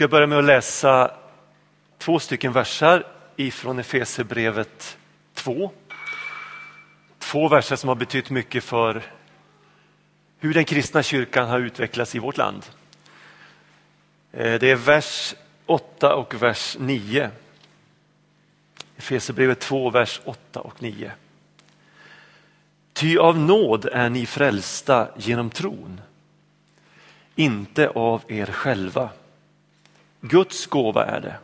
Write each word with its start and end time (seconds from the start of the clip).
ska 0.00 0.04
jag 0.04 0.10
börja 0.10 0.26
med 0.26 0.38
att 0.38 0.44
läsa 0.44 1.10
två 1.98 2.18
stycken 2.18 2.52
versar 2.52 3.06
ifrån 3.36 3.78
Efesierbrevet 3.78 4.98
2. 5.34 5.70
Två 7.18 7.48
verser 7.48 7.76
som 7.76 7.88
har 7.88 7.94
betytt 7.94 8.30
mycket 8.30 8.64
för 8.64 9.02
hur 10.38 10.54
den 10.54 10.64
kristna 10.64 11.02
kyrkan 11.02 11.48
har 11.48 11.60
utvecklats 11.60 12.14
i 12.14 12.18
vårt 12.18 12.36
land. 12.36 12.62
Eh, 14.32 14.60
det 14.60 14.70
är 14.70 14.76
vers 14.76 15.34
8 15.66 16.14
och 16.14 16.42
vers 16.42 16.76
9. 16.80 17.30
Efesierbrevet 18.96 19.60
2, 19.60 19.90
vers 19.90 20.20
8 20.24 20.60
och 20.60 20.82
9. 20.82 21.12
Ty 22.92 23.18
av 23.18 23.38
nåd 23.38 23.84
är 23.84 24.08
ni 24.08 24.26
frälsta 24.26 25.08
genom 25.16 25.50
tron, 25.50 26.00
inte 27.34 27.88
av 27.88 28.22
er 28.28 28.46
själva. 28.46 29.10
Guds 30.20 30.66
gåva 30.66 31.06
är 31.06 31.20
det. 31.20 31.36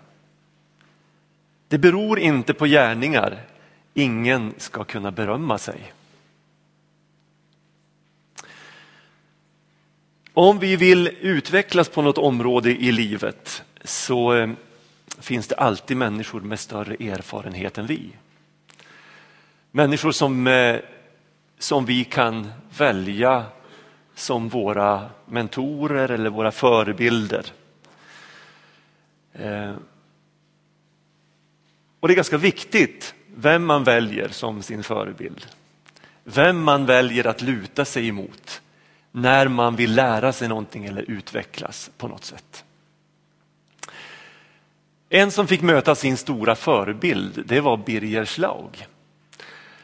Det 1.69 1.79
beror 1.79 2.19
inte 2.19 2.55
på 2.55 2.67
gärningar, 2.67 3.43
ingen 3.95 4.55
ska 4.59 4.85
kunna 4.85 5.11
berömma 5.11 5.59
sig. 5.59 5.93
Om 10.33 10.59
vi 10.59 10.77
vill 10.77 11.11
utvecklas 11.21 11.89
på 11.89 12.03
något 12.03 12.19
område 12.19 12.71
i 12.71 12.93
livet 12.93 13.63
så 13.85 14.35
eh, 14.35 14.51
finns 15.21 15.49
det 15.49 15.55
alltid 15.55 15.97
människor 15.97 16.41
med 16.41 16.61
större 16.61 16.95
erfarenhet 16.95 17.79
än 17.79 17.87
vi. 17.87 18.11
Människor 19.71 20.13
som, 20.13 20.47
eh, 20.47 20.77
som 21.59 21.85
vi 21.85 22.05
kan 22.05 22.53
välja 22.79 23.45
som 24.15 24.49
våra 24.49 25.11
mentorer 25.27 26.09
eller 26.09 26.31
våra 26.31 26.53
förebilder. 26.53 27.53
Eh, 29.39 29.75
och 32.01 32.09
det 32.09 32.15
är 32.15 32.17
ganska 32.17 32.37
viktigt 32.37 33.15
vem 33.37 33.65
man 33.65 33.85
väljer 33.85 34.29
som 34.29 34.63
sin 34.63 34.83
förebild. 34.83 35.47
Vem 36.25 36.63
man 36.63 36.87
väljer 36.87 37.27
att 37.27 37.43
luta 37.43 37.85
sig 37.85 38.09
emot 38.09 38.63
när 39.13 39.49
man 39.49 39.77
vill 39.77 39.95
lära 39.95 40.33
sig 40.33 40.49
någonting 40.49 40.85
eller 40.85 41.11
utvecklas 41.11 41.91
på 41.99 42.09
något 42.09 42.25
sätt. 42.25 42.65
En 45.09 45.31
som 45.31 45.47
fick 45.47 45.63
möta 45.63 45.95
sin 45.95 46.17
stora 46.17 46.55
förebild, 46.55 47.43
det 47.47 47.61
var 47.61 47.77
Birger 47.77 48.25
Schlaug. 48.25 48.87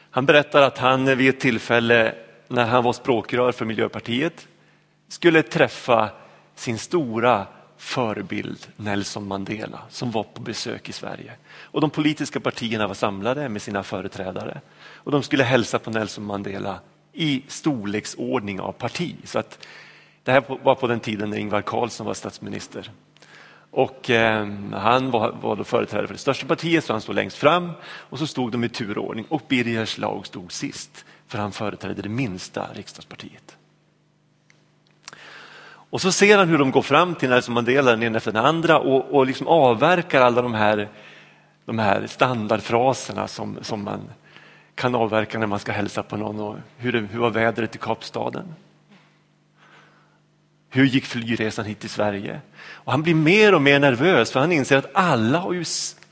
Han 0.09 0.25
berättar 0.25 0.61
att 0.61 0.77
han 0.77 1.17
vid 1.17 1.29
ett 1.29 1.39
tillfälle 1.39 2.15
när 2.47 2.65
han 2.65 2.83
var 2.83 2.93
språkrör 2.93 3.51
för 3.51 3.65
Miljöpartiet 3.65 4.47
skulle 5.07 5.43
träffa 5.43 6.09
sin 6.55 6.77
stora 6.77 7.47
förebild 7.83 8.67
Nelson 8.75 9.27
Mandela 9.27 9.79
som 9.89 10.11
var 10.11 10.23
på 10.23 10.41
besök 10.41 10.89
i 10.89 10.93
Sverige. 10.93 11.33
Och 11.51 11.81
de 11.81 11.89
politiska 11.89 12.39
partierna 12.39 12.87
var 12.87 12.93
samlade 12.93 13.49
med 13.49 13.61
sina 13.61 13.83
företrädare 13.83 14.61
och 14.77 15.11
de 15.11 15.23
skulle 15.23 15.43
hälsa 15.43 15.79
på 15.79 15.91
Nelson 15.91 16.23
Mandela 16.23 16.79
i 17.13 17.43
storleksordning 17.47 18.59
av 18.59 18.71
parti. 18.71 19.15
Så 19.23 19.39
att 19.39 19.67
det 20.23 20.31
här 20.31 20.43
var 20.63 20.75
på 20.75 20.87
den 20.87 20.99
tiden 20.99 21.29
när 21.29 21.37
Ingvar 21.37 21.61
Carlsson 21.61 22.07
var 22.07 22.13
statsminister. 22.13 22.91
Och 23.71 24.09
eh, 24.09 24.47
han 24.71 25.11
var, 25.11 25.31
var 25.41 25.55
då 25.55 25.63
företrädare 25.63 26.07
för 26.07 26.13
det 26.13 26.19
största 26.19 26.45
partiet 26.45 26.83
så 26.83 26.93
han 26.93 27.01
stod 27.01 27.15
längst 27.15 27.37
fram 27.37 27.71
och 27.85 28.19
så 28.19 28.27
stod 28.27 28.51
de 28.51 28.63
i 28.63 28.69
turordning 28.69 29.25
och 29.29 29.41
Birger 29.47 29.85
Schlaug 29.85 30.25
stod 30.25 30.51
sist 30.51 31.05
för 31.27 31.37
han 31.37 31.51
företrädde 31.51 32.01
det 32.01 32.09
minsta 32.09 32.67
riksdagspartiet. 32.73 33.57
Och 35.93 36.01
så 36.01 36.11
ser 36.11 36.37
han 36.37 36.49
hur 36.49 36.57
de 36.57 36.71
går 36.71 36.81
fram 36.81 37.15
till 37.15 37.29
Nelson 37.29 37.53
Mandela 37.53 37.91
den 37.91 38.03
ena 38.03 38.17
efter 38.17 38.31
den 38.31 38.45
andra 38.45 38.79
och, 38.79 39.15
och 39.15 39.25
liksom 39.27 39.47
avverkar 39.47 40.21
alla 40.21 40.41
de 40.41 40.53
här, 40.53 40.89
de 41.65 41.79
här 41.79 42.07
standardfraserna 42.07 43.27
som, 43.27 43.57
som 43.61 43.83
man 43.83 44.01
kan 44.75 44.95
avverka 44.95 45.39
när 45.39 45.47
man 45.47 45.59
ska 45.59 45.71
hälsa 45.71 46.03
på 46.03 46.17
någon. 46.17 46.39
Och 46.39 46.57
hur, 46.77 47.07
hur 47.11 47.19
var 47.19 47.29
vädret 47.29 47.75
i 47.75 47.77
Kapstaden? 47.77 48.55
Hur 50.69 50.85
gick 50.85 51.05
flygresan 51.05 51.65
hit 51.65 51.79
till 51.79 51.89
Sverige? 51.89 52.41
Och 52.59 52.91
han 52.91 53.01
blir 53.01 53.15
mer 53.15 53.55
och 53.55 53.61
mer 53.61 53.79
nervös 53.79 54.31
för 54.31 54.39
han 54.39 54.51
inser 54.51 54.77
att 54.77 54.91
alla, 54.93 55.53
ju, 55.53 55.65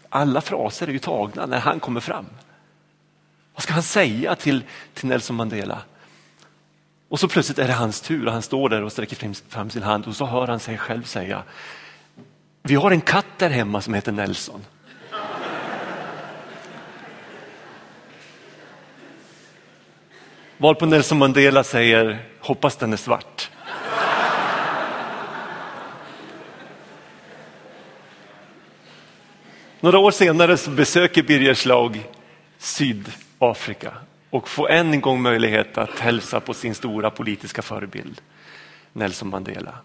alla 0.09 0.41
fraser 0.41 0.87
är 0.87 0.91
ju 0.91 0.99
tagna 0.99 1.45
när 1.45 1.59
han 1.59 1.79
kommer 1.79 1.99
fram. 1.99 2.25
Vad 3.53 3.63
ska 3.63 3.73
han 3.73 3.83
säga 3.83 4.35
till, 4.35 4.63
till 4.93 5.07
Nelson 5.07 5.35
Mandela? 5.35 5.81
Och 7.11 7.19
så 7.19 7.27
plötsligt 7.27 7.59
är 7.59 7.67
det 7.67 7.73
hans 7.73 8.01
tur 8.01 8.25
och 8.25 8.33
han 8.33 8.41
står 8.41 8.69
där 8.69 8.83
och 8.83 8.91
sträcker 8.91 9.49
fram 9.49 9.69
sin 9.69 9.83
hand 9.83 10.05
och 10.05 10.15
så 10.15 10.25
hör 10.25 10.47
han 10.47 10.59
sig 10.59 10.77
själv 10.77 11.03
säga 11.03 11.43
Vi 12.63 12.75
har 12.75 12.91
en 12.91 13.01
katt 13.01 13.25
där 13.37 13.49
hemma 13.49 13.81
som 13.81 13.93
heter 13.93 14.11
Nelson. 14.11 14.65
Varpå 20.57 20.85
Nelson 20.85 21.17
Mandela 21.17 21.63
säger 21.63 22.25
hoppas 22.39 22.75
den 22.75 22.93
är 22.93 22.97
svart. 22.97 23.49
Några 29.79 29.99
år 29.99 30.11
senare 30.11 30.57
så 30.57 30.69
besöker 30.69 31.23
Birger 31.23 31.55
Schlaug 31.55 32.09
Sydafrika 32.57 33.93
och 34.31 34.49
få 34.49 34.67
än 34.67 34.93
en 34.93 35.01
gång 35.01 35.21
möjlighet 35.21 35.77
att 35.77 35.99
hälsa 35.99 36.39
på 36.39 36.53
sin 36.53 36.75
stora 36.75 37.09
politiska 37.09 37.61
förebild 37.61 38.21
Nelson 38.93 39.29
Mandela. 39.29 39.75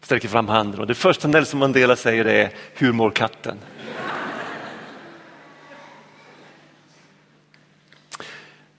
Sträcker 0.00 0.28
fram 0.28 0.48
handen 0.48 0.80
och 0.80 0.86
det 0.86 0.94
första 0.94 1.28
Nelson 1.28 1.60
Mandela 1.60 1.96
säger 1.96 2.24
är 2.24 2.50
hur 2.74 2.92
mår 2.92 3.10
katten? 3.10 3.58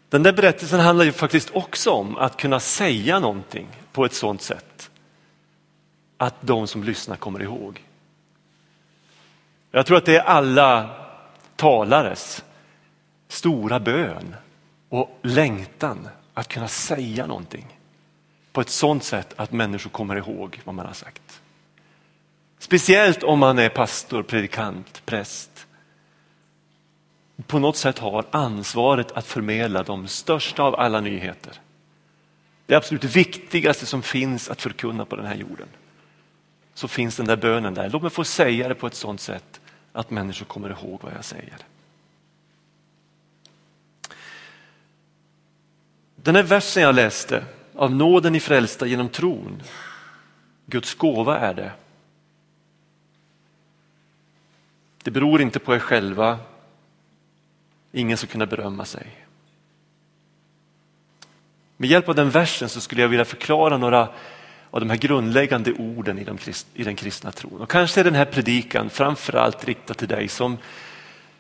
Den 0.10 0.24
där 0.24 0.34
berättelsen 0.34 0.80
handlar 0.80 1.06
ju 1.06 1.12
faktiskt 1.12 1.50
också 1.50 1.92
om 1.92 2.18
att 2.18 2.38
kunna 2.38 2.60
säga 2.60 3.20
någonting 3.20 3.68
på 3.92 4.06
ett 4.06 4.14
sådant 4.14 4.42
sätt 4.42 4.90
att 6.18 6.36
de 6.42 6.68
som 6.68 6.84
lyssnar 6.84 7.16
kommer 7.16 7.42
ihåg. 7.42 7.84
Jag 9.72 9.86
tror 9.86 9.98
att 9.98 10.06
det 10.06 10.16
är 10.16 10.24
alla 10.24 10.90
talares 11.56 12.44
stora 13.28 13.80
bön 13.80 14.36
och 14.90 15.20
längtan 15.22 16.10
att 16.34 16.48
kunna 16.48 16.68
säga 16.68 17.28
någonting 17.28 17.78
på 18.52 18.62
ett 18.62 18.70
sådant 18.70 19.04
sätt 19.04 19.34
att 19.36 19.52
människor 19.52 19.90
kommer 19.90 20.16
ihåg 20.16 20.62
vad 20.64 20.76
man 20.76 20.86
har 20.86 20.94
sagt. 20.94 21.42
Speciellt 22.60 23.24
om 23.24 23.40
man 23.40 23.60
är 23.60 23.70
pastor, 23.70 24.24
predikant, 24.24 25.02
präst. 25.06 25.68
På 27.48 27.60
något 27.60 27.78
sätt 27.78 28.00
har 28.00 28.26
ansvaret 28.32 29.12
att 29.12 29.26
förmedla 29.26 29.84
de 29.84 30.08
största 30.08 30.64
av 30.64 30.76
alla 30.76 31.02
nyheter. 31.02 31.54
Det 32.66 32.76
absolut 32.76 33.04
viktigaste 33.04 33.86
som 33.86 34.02
finns 34.02 34.50
att 34.50 34.62
förkunna 34.62 35.06
på 35.06 35.16
den 35.16 35.26
här 35.26 35.36
jorden. 35.36 35.68
Så 36.74 36.88
finns 36.88 37.16
den 37.16 37.26
där 37.26 37.38
bönen 37.38 37.74
där. 37.74 37.90
Låt 37.90 38.02
mig 38.02 38.12
få 38.12 38.24
säga 38.24 38.68
det 38.68 38.76
på 38.76 38.88
ett 38.88 38.96
sådant 38.96 39.22
sätt 39.22 39.62
att 39.94 40.10
människor 40.10 40.46
kommer 40.46 40.70
ihåg 40.70 41.00
vad 41.04 41.14
jag 41.14 41.26
säger. 41.26 41.58
Den 46.28 46.36
här 46.36 46.44
versen 46.44 46.84
jag 46.84 46.96
läste, 46.96 47.46
av 47.76 47.96
nåden 47.96 48.36
i 48.36 48.40
frälsta 48.40 48.86
genom 48.86 49.10
tron, 49.10 49.62
Guds 50.66 50.96
gåva 50.96 51.40
är 51.40 51.54
det. 51.54 51.72
Det 55.04 55.12
beror 55.12 55.42
inte 55.42 55.60
på 55.60 55.76
er 55.76 55.80
själva, 55.80 56.40
ingen 57.92 58.18
ska 58.18 58.28
kunna 58.28 58.46
berömma 58.46 58.86
sig. 58.86 59.26
Med 61.78 61.90
hjälp 61.90 62.10
av 62.10 62.16
den 62.16 62.30
versen 62.30 62.70
så 62.70 62.82
skulle 62.82 63.02
jag 63.02 63.10
vilja 63.10 63.26
förklara 63.26 63.78
några 63.78 64.10
av 64.72 64.80
de 64.80 64.90
här 64.90 64.98
grundläggande 64.98 65.74
orden 65.74 66.20
i, 66.20 66.24
de, 66.24 66.38
i 66.74 66.84
den 66.84 66.96
kristna 66.96 67.32
tron. 67.32 67.62
Och 67.62 67.70
kanske 67.70 68.00
är 68.00 68.04
den 68.04 68.16
här 68.16 68.26
predikan 68.26 68.90
framförallt 68.90 69.66
riktad 69.66 69.94
till 69.94 70.08
dig 70.08 70.28
som, 70.28 70.58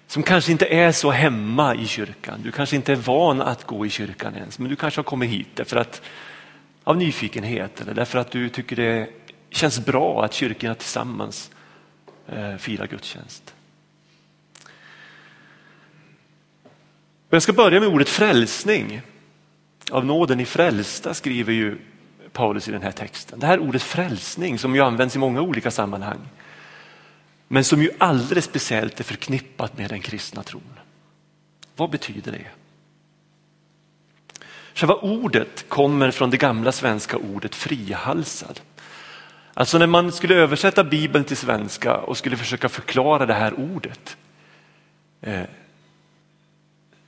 som 0.07 0.23
kanske 0.23 0.51
inte 0.51 0.65
är 0.65 0.91
så 0.91 1.11
hemma 1.11 1.75
i 1.75 1.87
kyrkan. 1.87 2.39
Du 2.43 2.51
kanske 2.51 2.75
inte 2.75 2.91
är 2.91 2.95
van 2.95 3.41
att 3.41 3.63
gå 3.63 3.85
i 3.85 3.89
kyrkan 3.89 4.35
ens, 4.35 4.59
men 4.59 4.69
du 4.69 4.75
kanske 4.75 4.99
har 4.99 5.03
kommit 5.03 5.29
hit 5.29 5.47
därför 5.53 5.77
att, 5.77 6.01
av 6.83 6.97
nyfikenhet 6.97 7.81
eller 7.81 7.93
därför 7.93 8.19
att 8.19 8.31
du 8.31 8.49
tycker 8.49 8.75
det 8.75 9.09
känns 9.49 9.85
bra 9.85 10.25
att 10.25 10.33
kyrkorna 10.33 10.75
tillsammans 10.75 11.51
eh, 12.27 12.55
firar 12.55 12.87
gudstjänst. 12.87 13.53
Jag 17.29 17.41
ska 17.41 17.53
börja 17.53 17.79
med 17.79 17.89
ordet 17.89 18.09
frälsning. 18.09 19.01
Av 19.91 20.05
nåden 20.05 20.39
i 20.39 20.45
frälsta 20.45 21.13
skriver 21.13 21.53
ju 21.53 21.77
Paulus 22.33 22.67
i 22.67 22.71
den 22.71 22.81
här 22.81 22.91
texten. 22.91 23.39
Det 23.39 23.47
här 23.47 23.59
ordet 23.59 23.83
frälsning 23.83 24.59
som 24.59 24.75
ju 24.75 24.81
används 24.81 25.15
i 25.15 25.19
många 25.19 25.41
olika 25.41 25.71
sammanhang. 25.71 26.19
Men 27.47 27.63
som 27.63 27.81
ju 27.81 27.89
alldeles 27.97 28.45
speciellt 28.45 28.99
är 28.99 29.03
förknippat 29.03 29.77
med 29.77 29.89
den 29.89 30.01
kristna 30.01 30.43
tron. 30.43 30.79
Vad 31.75 31.89
betyder 31.89 32.31
det? 32.31 32.45
Själva 34.73 34.95
ordet 34.95 35.69
kommer 35.69 36.11
från 36.11 36.29
det 36.29 36.37
gamla 36.37 36.71
svenska 36.71 37.17
ordet 37.17 37.55
frihalsad. 37.55 38.59
Alltså 39.53 39.77
när 39.77 39.87
man 39.87 40.11
skulle 40.11 40.35
översätta 40.35 40.83
Bibeln 40.83 41.25
till 41.25 41.37
svenska 41.37 41.97
och 41.97 42.17
skulle 42.17 42.37
försöka 42.37 42.69
förklara 42.69 43.25
det 43.25 43.33
här 43.33 43.59
ordet 43.59 44.17
eh, 45.21 45.43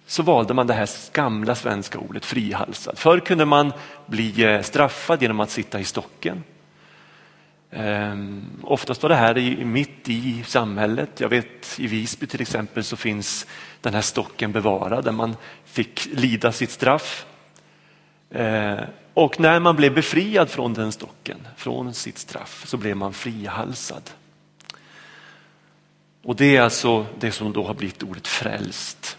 så 0.06 0.24
valde 0.24 0.54
man 0.54 0.68
det 0.68 0.74
här 0.74 0.90
gamla 1.14 1.56
svenska 1.56 2.00
ordet 2.00 2.26
frihalsad. 2.26 2.98
Förr 2.98 3.20
kunde 3.20 3.46
man 3.46 3.74
bli 4.06 4.44
eh, 4.44 4.62
straffad 4.62 5.22
genom 5.22 5.40
att 5.40 5.50
sitta 5.50 5.80
i 5.80 5.84
stocken. 5.84 6.44
Ehm, 7.72 8.44
oftast 8.64 9.04
var 9.04 9.10
det 9.10 9.16
här 9.16 9.38
i, 9.38 9.66
mitt 9.66 10.10
i 10.10 10.44
samhället. 10.48 11.20
Jag 11.20 11.30
vet 11.30 11.80
i 11.80 11.88
Visby 11.88 12.28
till 12.28 12.42
exempel 12.42 12.84
så 12.84 12.96
finns 12.96 13.48
den 13.82 13.94
här 13.94 14.02
stocken 14.02 14.52
bevarad 14.52 15.06
där 15.06 15.12
man 15.12 15.36
fick 15.66 16.06
lida 16.14 16.52
sitt 16.52 16.72
straff. 16.72 17.26
Ehm, 18.32 18.86
och 19.14 19.40
när 19.40 19.60
man 19.60 19.76
blev 19.76 19.94
befriad 19.94 20.50
från 20.50 20.74
den 20.74 20.92
stocken, 20.92 21.48
från 21.58 21.94
sitt 21.94 22.18
straff, 22.18 22.64
så 22.68 22.78
blev 22.78 22.98
man 22.98 23.14
frihalsad. 23.14 24.10
Och 26.24 26.36
det 26.36 26.58
är 26.58 26.62
alltså 26.62 27.06
det 27.20 27.32
som 27.32 27.54
då 27.54 27.64
har 27.64 27.74
blivit 27.74 28.04
ordet 28.04 28.28
frälst. 28.28 29.18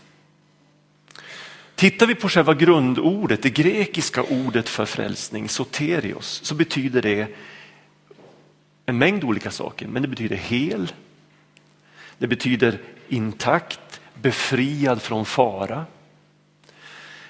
Tittar 1.75 2.07
vi 2.07 2.15
på 2.15 2.29
själva 2.29 2.55
grundordet, 2.55 3.43
det 3.43 3.51
grekiska 3.51 4.23
ordet 4.23 4.69
för 4.69 4.85
frälsning, 4.85 5.49
soterios, 5.49 6.41
så 6.45 6.55
betyder 6.55 7.03
det 7.03 7.29
en 8.91 8.99
mängd 8.99 9.25
olika 9.25 9.51
saker, 9.51 9.89
men 9.89 10.03
det 10.03 10.09
betyder 10.09 10.37
hel. 10.37 10.93
Det 12.19 12.27
betyder 12.27 12.79
intakt, 13.09 14.01
befriad 14.15 15.03
från 15.03 15.25
fara. 15.25 15.87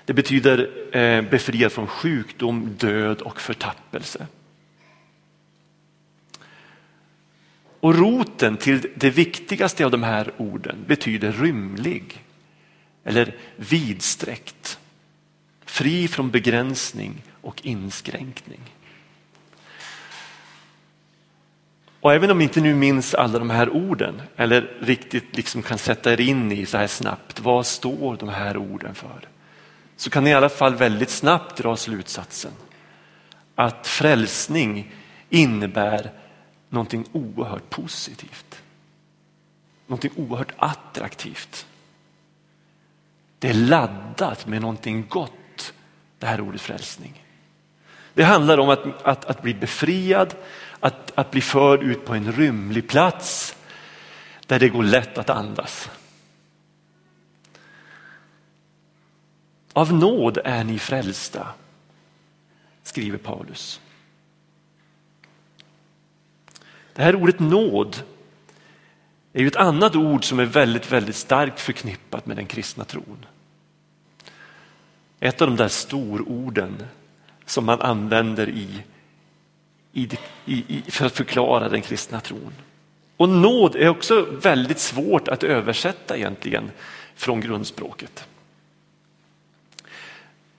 Det 0.05 0.13
betyder 0.13 0.71
eh, 0.97 1.23
befriad 1.23 1.73
från 1.73 1.87
sjukdom, 1.87 2.75
död 2.79 3.21
och 3.21 3.41
förtappelse. 3.41 4.27
Och 7.81 7.95
roten 7.95 8.57
till 8.57 8.87
det 8.95 9.11
viktigaste 9.11 9.85
av 9.85 9.91
de 9.91 10.03
här 10.03 10.33
orden 10.37 10.85
betyder 10.87 11.33
rymlig 11.33 12.25
eller 13.05 13.37
vidsträckt, 13.57 14.79
fri 15.65 16.09
från 16.09 16.31
begränsning 16.31 17.23
och 17.41 17.67
inskränkning. 17.67 18.61
Och 22.01 22.15
även 22.15 22.31
om 22.31 22.39
ni 22.39 22.45
inte 22.45 22.61
nu 22.61 22.75
minns 22.75 23.15
alla 23.15 23.39
de 23.39 23.51
här 23.51 23.71
orden 23.71 24.23
eller 24.37 24.77
riktigt 24.81 25.37
liksom 25.37 25.63
kan 25.63 25.79
sätta 25.79 26.13
er 26.13 26.21
in 26.21 26.53
i 26.53 26.67
så 26.67 26.79
här 26.79 26.87
snabbt, 26.87 27.41
vad 27.41 27.67
står 27.67 28.17
de 28.17 28.29
här 28.29 28.57
orden 28.57 28.95
för? 28.95 29.29
Så 29.97 30.11
kan 30.11 30.25
ni 30.25 30.31
i 30.31 30.35
alla 30.35 30.49
fall 30.49 30.75
väldigt 30.75 31.11
snabbt 31.11 31.57
dra 31.57 31.77
slutsatsen 31.77 32.53
att 33.55 33.87
frälsning 33.87 34.95
innebär 35.31 36.11
någonting 36.69 37.05
oerhört 37.13 37.71
positivt. 37.71 38.63
Någonting 39.87 40.13
oerhört 40.17 40.53
attraktivt. 40.57 41.67
Det 43.39 43.49
är 43.49 43.55
laddat 43.55 44.47
med 44.47 44.61
någonting 44.61 45.07
gott, 45.09 45.73
det 46.19 46.27
här 46.27 46.41
ordet 46.41 46.61
frälsning. 46.61 47.25
Det 48.15 48.25
handlar 48.25 48.59
om 48.59 48.69
att, 48.69 49.03
att, 49.03 49.25
att 49.25 49.43
bli 49.43 49.55
befriad, 49.55 50.35
att, 50.81 51.19
att 51.19 51.31
bli 51.31 51.41
förd 51.41 51.83
ut 51.83 52.05
på 52.05 52.15
en 52.15 52.33
rymlig 52.33 52.89
plats 52.89 53.57
där 54.47 54.59
det 54.59 54.69
går 54.69 54.83
lätt 54.83 55.19
att 55.19 55.31
andas. 55.31 55.91
Av 59.73 59.93
nåd 59.93 60.39
är 60.45 60.65
ni 60.65 60.79
frälsta, 60.79 61.47
skriver 62.83 63.19
Paulus. 63.19 63.81
Det 66.93 67.03
här 67.03 67.15
ordet 67.15 67.39
nåd 67.39 68.03
är 69.33 69.41
ju 69.41 69.47
ett 69.47 69.57
annat 69.57 69.97
ord 69.97 70.25
som 70.25 70.39
är 70.39 70.45
väldigt, 70.45 70.93
väldigt 70.93 71.17
starkt 71.17 71.61
förknippat 71.61 72.27
med 72.27 72.37
den 72.37 72.47
kristna 72.47 72.85
tron. 72.85 73.27
Ett 75.21 75.43
av 75.43 75.49
de 75.49 75.57
där 75.57 75.69
stororden 75.69 76.83
som 77.47 77.65
man 77.65 77.81
använder 77.81 78.49
i 78.49 78.83
i, 79.93 80.09
i, 80.47 80.83
för 80.89 81.07
att 81.07 81.17
förklara 81.17 81.69
den 81.69 81.83
kristna 81.83 82.21
tron. 82.21 82.53
Och 83.17 83.29
nåd 83.29 83.77
är 83.77 83.89
också 83.89 84.27
väldigt 84.31 84.79
svårt 84.79 85.29
att 85.29 85.43
översätta 85.43 86.17
egentligen 86.17 86.71
från 87.15 87.41
grundspråket. 87.41 88.27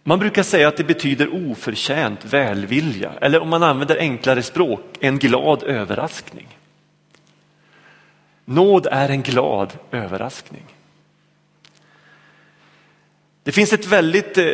Man 0.04 0.20
brukar 0.20 0.44
säga 0.44 0.68
att 0.68 0.78
det 0.78 0.84
betyder 0.84 1.50
oförtjänt 1.52 2.26
välvilja 2.26 3.14
eller 3.22 3.40
om 3.40 3.50
man 3.50 3.64
använder 3.64 3.98
enklare 3.98 4.44
språk, 4.44 4.98
en 5.00 5.20
glad 5.20 5.64
överraskning. 5.64 6.48
Nåd 8.46 8.88
är 8.92 9.10
en 9.10 9.22
glad 9.22 9.74
överraskning. 9.92 10.64
Det 13.44 13.52
finns 13.52 13.74
ett 13.74 13.88
väldigt, 13.88 14.38
eh, 14.38 14.46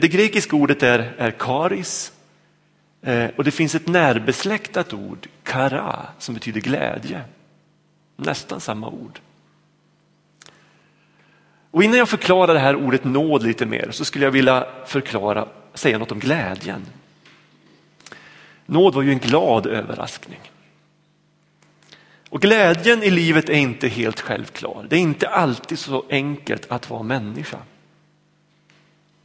det 0.00 0.12
grekiska 0.12 0.56
ordet 0.56 0.82
är, 0.82 1.14
är 1.18 1.30
karis 1.30 2.12
Eh, 3.04 3.30
och 3.36 3.44
det 3.44 3.50
finns 3.50 3.74
ett 3.74 3.88
närbesläktat 3.88 4.92
ord, 4.92 5.28
kara, 5.42 6.06
som 6.18 6.34
betyder 6.34 6.60
glädje. 6.60 7.20
Nästan 8.16 8.60
samma 8.60 8.88
ord. 8.88 9.20
Och 11.70 11.84
innan 11.84 11.98
jag 11.98 12.08
förklarar 12.08 12.54
det 12.54 12.60
här 12.60 12.76
ordet 12.76 13.04
nåd 13.04 13.42
lite 13.42 13.66
mer 13.66 13.90
så 13.90 14.04
skulle 14.04 14.24
jag 14.24 14.32
vilja 14.32 14.66
förklara, 14.86 15.48
säga 15.74 15.98
något 15.98 16.12
om 16.12 16.18
glädjen. 16.18 16.86
Nåd 18.66 18.94
var 18.94 19.02
ju 19.02 19.12
en 19.12 19.18
glad 19.18 19.66
överraskning. 19.66 20.40
Och 22.28 22.40
glädjen 22.40 23.02
i 23.02 23.10
livet 23.10 23.48
är 23.48 23.58
inte 23.58 23.88
helt 23.88 24.20
självklar. 24.20 24.86
Det 24.88 24.96
är 24.96 25.00
inte 25.00 25.28
alltid 25.28 25.78
så 25.78 26.04
enkelt 26.10 26.70
att 26.70 26.90
vara 26.90 27.02
människa. 27.02 27.58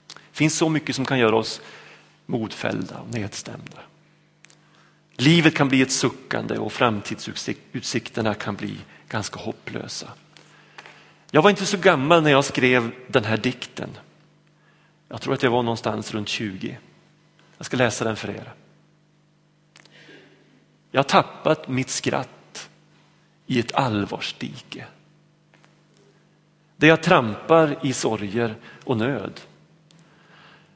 Det 0.07 0.37
finns 0.37 0.57
så 0.57 0.69
mycket 0.69 0.95
som 0.95 1.05
kan 1.05 1.19
göra 1.19 1.35
oss 1.35 1.61
modfällda 2.29 2.99
och 2.99 3.13
nedstämda. 3.13 3.79
Livet 5.11 5.55
kan 5.55 5.69
bli 5.69 5.81
ett 5.81 5.91
suckande 5.91 6.57
och 6.57 6.73
framtidsutsikterna 6.73 8.33
kan 8.33 8.55
bli 8.55 8.77
ganska 9.07 9.39
hopplösa. 9.39 10.09
Jag 11.31 11.41
var 11.41 11.49
inte 11.49 11.65
så 11.65 11.77
gammal 11.77 12.23
när 12.23 12.31
jag 12.31 12.45
skrev 12.45 12.91
den 13.07 13.23
här 13.23 13.37
dikten. 13.37 13.89
Jag 15.07 15.21
tror 15.21 15.33
att 15.33 15.43
jag 15.43 15.51
var 15.51 15.63
någonstans 15.63 16.13
runt 16.13 16.27
20. 16.27 16.77
Jag 17.57 17.65
ska 17.65 17.77
läsa 17.77 18.05
den 18.05 18.15
för 18.15 18.29
er. 18.29 18.53
Jag 20.91 20.99
har 20.99 21.09
tappat 21.09 21.67
mitt 21.67 21.89
skratt 21.89 22.69
i 23.45 23.59
ett 23.59 23.75
allvarsdike. 23.75 24.85
Där 26.77 26.87
jag 26.87 27.03
trampar 27.03 27.79
i 27.83 27.93
sorger 27.93 28.55
och 28.83 28.97
nöd. 28.97 29.41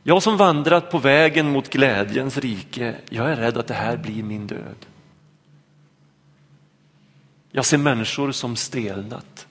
Jag 0.04 0.24
som 0.24 0.38
vandrat 0.38 0.92
på 0.92 0.98
vägen 0.98 1.52
mot 1.52 1.70
glädjens 1.70 2.38
rike, 2.38 2.96
jag 3.10 3.32
är 3.32 3.36
rädd 3.36 3.58
att 3.58 3.68
det 3.68 3.74
här 3.74 3.98
blir 3.98 4.24
min 4.24 4.48
död. 4.48 4.86
Jag 7.52 7.66
ser 7.66 7.78
människor 7.78 8.32
som 8.32 8.56
stelnat, 8.56 9.48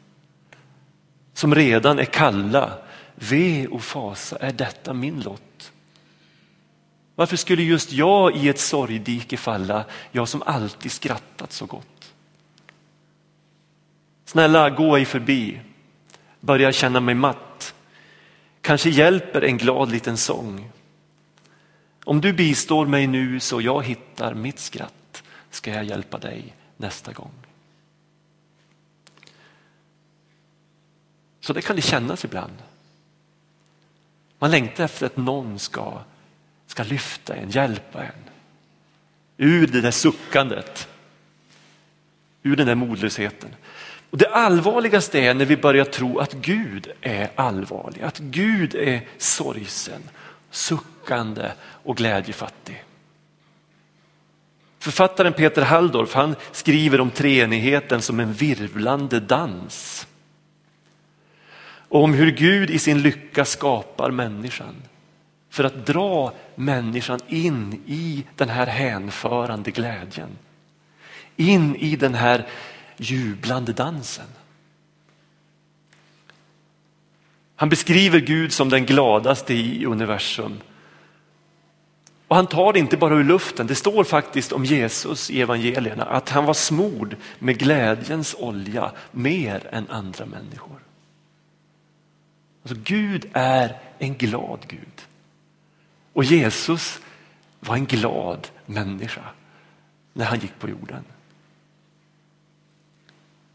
som 1.34 1.54
redan 1.54 1.98
är 1.98 2.04
kalla. 2.04 2.78
Ve 3.14 3.66
och 3.66 3.82
fasa, 3.82 4.36
är 4.36 4.52
detta 4.52 4.92
min 4.92 5.20
lott? 5.20 5.72
Varför 7.14 7.36
skulle 7.36 7.62
just 7.62 7.92
jag 7.92 8.36
i 8.36 8.48
ett 8.48 8.60
sorgdike 8.60 9.36
falla, 9.36 9.84
jag 10.10 10.28
som 10.28 10.42
alltid 10.42 10.92
skrattat 10.92 11.52
så 11.52 11.66
gott? 11.66 12.12
Snälla, 14.24 14.70
gå 14.70 14.96
ej 14.96 15.04
förbi, 15.04 15.60
börja 16.40 16.72
känna 16.72 17.00
mig 17.00 17.14
matt 17.14 17.71
Kanske 18.62 18.90
hjälper 18.90 19.42
en 19.42 19.58
glad 19.58 19.90
liten 19.90 20.16
sång. 20.16 20.70
Om 22.04 22.20
du 22.20 22.32
bistår 22.32 22.86
mig 22.86 23.06
nu 23.06 23.40
så 23.40 23.60
jag 23.60 23.86
hittar 23.86 24.34
mitt 24.34 24.58
skratt 24.58 25.22
ska 25.50 25.70
jag 25.70 25.84
hjälpa 25.84 26.18
dig 26.18 26.54
nästa 26.76 27.12
gång. 27.12 27.32
Så 31.40 31.52
det 31.52 31.62
kan 31.62 31.76
det 31.76 31.82
kännas 31.82 32.24
ibland. 32.24 32.52
Man 34.38 34.50
längtar 34.50 34.84
efter 34.84 35.06
att 35.06 35.16
någon 35.16 35.58
ska, 35.58 35.98
ska 36.66 36.82
lyfta 36.82 37.34
en, 37.34 37.50
hjälpa 37.50 38.04
en. 38.04 38.24
Ur 39.36 39.66
det 39.66 39.80
där 39.80 39.90
suckandet, 39.90 40.88
ur 42.42 42.56
den 42.56 42.66
där 42.66 42.74
modlösheten. 42.74 43.50
Och 44.12 44.18
det 44.18 44.28
allvarligaste 44.28 45.20
är 45.20 45.34
när 45.34 45.44
vi 45.44 45.56
börjar 45.56 45.84
tro 45.84 46.18
att 46.18 46.32
Gud 46.32 46.92
är 47.00 47.30
allvarlig, 47.34 48.02
att 48.02 48.18
Gud 48.18 48.74
är 48.74 49.00
sorgsen, 49.18 50.02
suckande 50.50 51.52
och 51.60 51.96
glädjefattig. 51.96 52.84
Författaren 54.78 55.32
Peter 55.32 55.62
Halldorf 55.62 56.14
han 56.14 56.36
skriver 56.52 57.00
om 57.00 57.10
treenigheten 57.10 58.02
som 58.02 58.20
en 58.20 58.32
virvlande 58.32 59.20
dans. 59.20 60.06
Och 61.88 62.04
om 62.04 62.14
hur 62.14 62.30
Gud 62.30 62.70
i 62.70 62.78
sin 62.78 63.02
lycka 63.02 63.44
skapar 63.44 64.10
människan 64.10 64.74
för 65.50 65.64
att 65.64 65.86
dra 65.86 66.32
människan 66.54 67.20
in 67.28 67.82
i 67.86 68.24
den 68.36 68.48
här 68.48 68.66
hänförande 68.66 69.70
glädjen. 69.70 70.38
in 71.36 71.76
i 71.76 71.96
den 71.96 72.14
här 72.14 72.46
jublande 72.96 73.72
dansen. 73.72 74.26
Han 77.56 77.68
beskriver 77.68 78.20
Gud 78.20 78.52
som 78.52 78.68
den 78.68 78.86
gladaste 78.86 79.54
i 79.54 79.84
universum. 79.84 80.60
Och 82.28 82.36
han 82.36 82.46
tar 82.46 82.72
det 82.72 82.78
inte 82.78 82.96
bara 82.96 83.14
ur 83.14 83.24
luften, 83.24 83.66
det 83.66 83.74
står 83.74 84.04
faktiskt 84.04 84.52
om 84.52 84.64
Jesus 84.64 85.30
i 85.30 85.40
evangelierna 85.40 86.04
att 86.04 86.28
han 86.28 86.44
var 86.44 86.54
smord 86.54 87.16
med 87.38 87.58
glädjens 87.58 88.34
olja 88.38 88.92
mer 89.10 89.68
än 89.72 89.90
andra 89.90 90.26
människor. 90.26 90.78
Alltså 92.62 92.82
Gud 92.84 93.30
är 93.32 93.78
en 93.98 94.14
glad 94.14 94.58
Gud. 94.68 95.02
Och 96.12 96.24
Jesus 96.24 97.00
var 97.60 97.74
en 97.74 97.86
glad 97.86 98.48
människa 98.66 99.24
när 100.12 100.24
han 100.24 100.38
gick 100.38 100.58
på 100.58 100.68
jorden. 100.68 101.04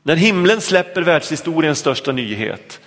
När 0.07 0.15
himlen 0.15 0.61
släpper 0.61 1.01
världshistoriens 1.01 1.79
största 1.79 2.11
nyhet, 2.11 2.81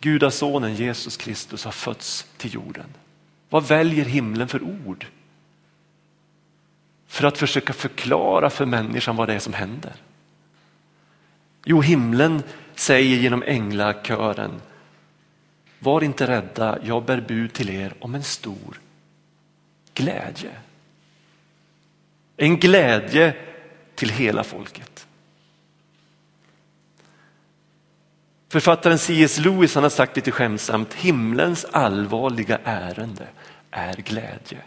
Gudasonen 0.00 0.74
Jesus 0.74 1.16
Kristus 1.16 1.64
har 1.64 1.72
fötts 1.72 2.26
till 2.36 2.54
jorden. 2.54 2.86
Vad 3.48 3.68
väljer 3.68 4.04
himlen 4.04 4.48
för 4.48 4.62
ord? 4.62 5.06
För 7.06 7.26
att 7.26 7.38
försöka 7.38 7.72
förklara 7.72 8.50
för 8.50 8.66
människan 8.66 9.16
vad 9.16 9.28
det 9.28 9.34
är 9.34 9.38
som 9.38 9.52
händer. 9.52 9.92
Jo, 11.64 11.80
himlen 11.80 12.42
säger 12.74 13.16
genom 13.16 13.42
änglakören, 13.42 14.60
var 15.78 16.04
inte 16.04 16.26
rädda, 16.26 16.78
jag 16.82 17.04
bär 17.04 17.20
bud 17.20 17.52
till 17.52 17.70
er 17.70 17.94
om 17.98 18.14
en 18.14 18.24
stor 18.24 18.80
glädje. 19.94 20.50
En 22.36 22.56
glädje 22.56 23.36
till 23.94 24.10
hela 24.10 24.44
folket. 24.44 24.95
Författaren 28.48 28.98
C.S. 28.98 29.38
Lewis 29.38 29.74
han 29.74 29.82
har 29.82 29.90
sagt 29.90 30.16
lite 30.16 30.30
skämtsamt, 30.30 30.94
himlens 30.94 31.64
allvarliga 31.64 32.58
ärende 32.64 33.26
är 33.70 33.94
glädje. 33.94 34.58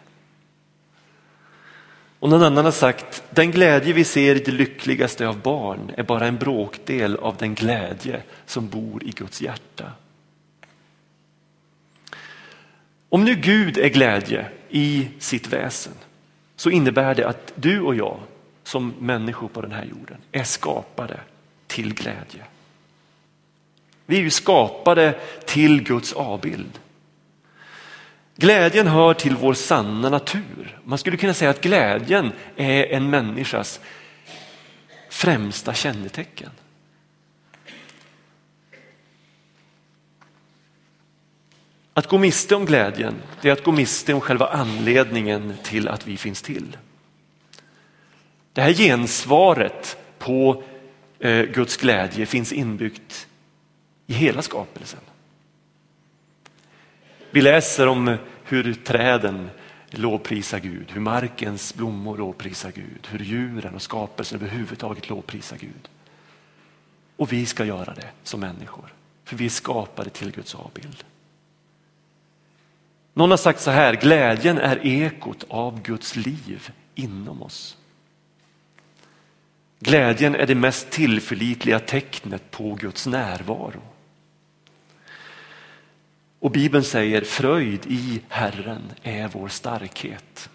Och 2.19 2.29
någon 2.29 2.43
annan 2.43 2.65
har 2.65 2.71
sagt, 2.71 3.23
den 3.29 3.51
glädje 3.51 3.93
vi 3.93 4.03
ser 4.03 4.35
i 4.35 4.39
det 4.39 4.51
lyckligaste 4.51 5.27
av 5.27 5.41
barn 5.41 5.91
är 5.97 6.03
bara 6.03 6.27
en 6.27 6.37
bråkdel 6.37 7.15
av 7.15 7.37
den 7.37 7.55
glädje 7.55 8.23
som 8.45 8.69
bor 8.69 9.03
i 9.03 9.11
Guds 9.11 9.41
hjärta. 9.41 9.91
Om 13.09 13.23
nu 13.23 13.35
Gud 13.35 13.77
är 13.77 13.89
glädje 13.89 14.45
i 14.69 15.09
sitt 15.19 15.47
väsen 15.47 15.93
så 16.55 16.69
innebär 16.69 17.15
det 17.15 17.27
att 17.27 17.53
du 17.55 17.81
och 17.81 17.95
jag 17.95 18.19
som 18.63 18.93
människor 18.99 19.47
på 19.47 19.61
den 19.61 19.71
här 19.71 19.85
jorden 19.85 20.17
är 20.31 20.43
skapade 20.43 21.19
till 21.67 21.93
glädje. 21.93 22.45
Vi 24.09 24.17
är 24.17 24.21
ju 24.21 24.29
skapade 24.29 25.19
till 25.45 25.83
Guds 25.83 26.13
avbild. 26.13 26.79
Glädjen 28.35 28.87
hör 28.87 29.13
till 29.13 29.35
vår 29.35 29.53
sanna 29.53 30.09
natur. 30.09 30.79
Man 30.83 30.97
skulle 30.97 31.17
kunna 31.17 31.33
säga 31.33 31.49
att 31.49 31.61
glädjen 31.61 32.31
är 32.55 32.85
en 32.85 33.09
människas 33.09 33.79
främsta 35.09 35.73
kännetecken. 35.73 36.49
Att 41.93 42.07
gå 42.07 42.17
miste 42.17 42.55
om 42.55 42.65
glädjen, 42.65 43.15
det 43.41 43.49
är 43.49 43.53
att 43.53 43.63
gå 43.63 43.71
miste 43.71 44.13
om 44.13 44.21
själva 44.21 44.47
anledningen 44.47 45.53
till 45.63 45.87
att 45.87 46.07
vi 46.07 46.17
finns 46.17 46.41
till. 46.41 46.77
Det 48.53 48.61
här 48.61 48.73
gensvaret 48.73 49.97
på 50.19 50.63
eh, 51.19 51.43
Guds 51.43 51.77
glädje 51.77 52.25
finns 52.25 52.53
inbyggt 52.53 53.28
i 54.09 54.13
hela 54.13 54.41
skapelsen. 54.41 54.99
Vi 57.31 57.41
läser 57.41 57.87
om 57.87 58.17
hur 58.43 58.73
träden 58.73 59.49
lovprisar 59.89 60.59
Gud, 60.59 60.91
hur 60.91 61.01
markens 61.01 61.75
blommor 61.75 62.17
lovprisar 62.17 62.71
Gud, 62.71 63.07
hur 63.11 63.19
djuren 63.19 63.75
och 63.75 63.81
skapelsen 63.81 64.39
överhuvudtaget 64.39 65.09
lovprisar 65.09 65.57
Gud. 65.57 65.89
Och 67.15 67.33
vi 67.33 67.45
ska 67.45 67.65
göra 67.65 67.93
det 67.93 68.09
som 68.23 68.39
människor, 68.39 68.93
för 69.23 69.35
vi 69.35 69.45
är 69.45 69.49
skapade 69.49 70.09
till 70.09 70.31
Guds 70.31 70.55
avbild. 70.55 71.03
Någon 73.13 73.29
har 73.29 73.37
sagt 73.37 73.61
så 73.61 73.71
här, 73.71 73.93
glädjen 73.93 74.57
är 74.57 74.85
ekot 74.85 75.43
av 75.49 75.81
Guds 75.81 76.15
liv 76.15 76.71
inom 76.95 77.43
oss. 77.43 77.77
Glädjen 79.79 80.35
är 80.35 80.47
det 80.47 80.55
mest 80.55 80.89
tillförlitliga 80.89 81.79
tecknet 81.79 82.51
på 82.51 82.75
Guds 82.75 83.07
närvaro. 83.07 83.81
Och 86.39 86.51
Bibeln 86.51 86.83
säger 86.83 87.21
fröjd 87.21 87.85
i 87.87 88.21
Herren 88.27 88.91
är 89.03 89.27
vår 89.27 89.47
starkhet. 89.47 90.49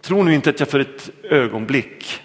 Tro 0.00 0.22
nu 0.22 0.34
inte 0.34 0.50
att 0.50 0.60
jag 0.60 0.68
för 0.68 0.80
ett 0.80 1.10
ögonblick, 1.24 2.20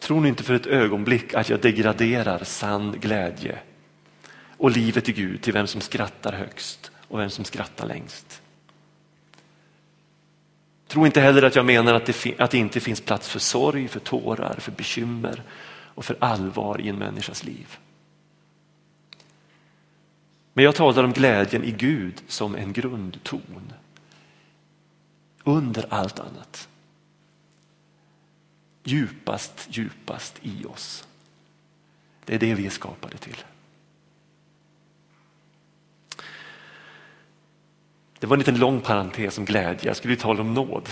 Tror 0.00 0.20
nu 0.20 0.28
inte 0.28 0.42
för 0.42 0.54
ett 0.54 0.66
ögonblick 0.66 1.34
att 1.34 1.48
jag 1.48 1.60
degraderar 1.60 2.44
sann 2.44 2.92
glädje 3.00 3.58
och 4.56 4.70
livet 4.70 5.08
i 5.08 5.12
Gud 5.12 5.42
till 5.42 5.52
vem 5.52 5.66
som 5.66 5.80
skrattar 5.80 6.32
högst 6.32 6.90
och 7.08 7.20
vem 7.20 7.30
som 7.30 7.44
skrattar 7.44 7.86
längst. 7.86 8.42
Tro 10.88 11.06
inte 11.06 11.20
heller 11.20 11.42
att 11.42 11.56
jag 11.56 11.66
menar 11.66 11.94
att 11.94 12.06
det, 12.06 12.40
att 12.40 12.50
det 12.50 12.58
inte 12.58 12.80
finns 12.80 13.00
plats 13.00 13.28
för 13.28 13.38
sorg, 13.38 13.88
för 13.88 14.00
tårar, 14.00 14.56
för 14.58 14.72
bekymmer 14.72 15.42
och 15.70 16.04
för 16.04 16.16
allvar 16.20 16.80
i 16.80 16.88
en 16.88 16.98
människas 16.98 17.44
liv. 17.44 17.78
Men 20.52 20.64
jag 20.64 20.74
talar 20.74 21.04
om 21.04 21.12
glädjen 21.12 21.64
i 21.64 21.70
Gud 21.70 22.22
som 22.28 22.54
en 22.54 22.72
grundton. 22.72 23.72
Under 25.44 25.86
allt 25.90 26.20
annat. 26.20 26.68
Djupast, 28.84 29.66
djupast 29.70 30.38
i 30.42 30.64
oss. 30.64 31.08
Det 32.24 32.34
är 32.34 32.38
det 32.38 32.54
vi 32.54 32.66
är 32.66 32.70
skapade 32.70 33.16
till. 33.16 33.36
Det 38.18 38.26
var 38.26 38.36
en 38.36 38.38
liten 38.38 38.58
lång 38.58 38.80
parentes 38.80 39.38
om 39.38 39.44
glädje. 39.44 39.86
Jag 39.86 39.96
skulle 39.96 40.16
tala 40.16 40.40
om 40.40 40.54
nåd 40.54 40.88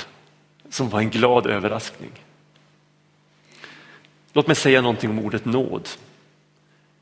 som 0.70 0.88
var 0.88 1.00
en 1.00 1.10
glad 1.10 1.46
överraskning. 1.46 2.12
Låt 4.32 4.46
mig 4.46 4.56
säga 4.56 4.80
någonting 4.80 5.10
om 5.10 5.18
ordet 5.18 5.44
nåd 5.44 5.88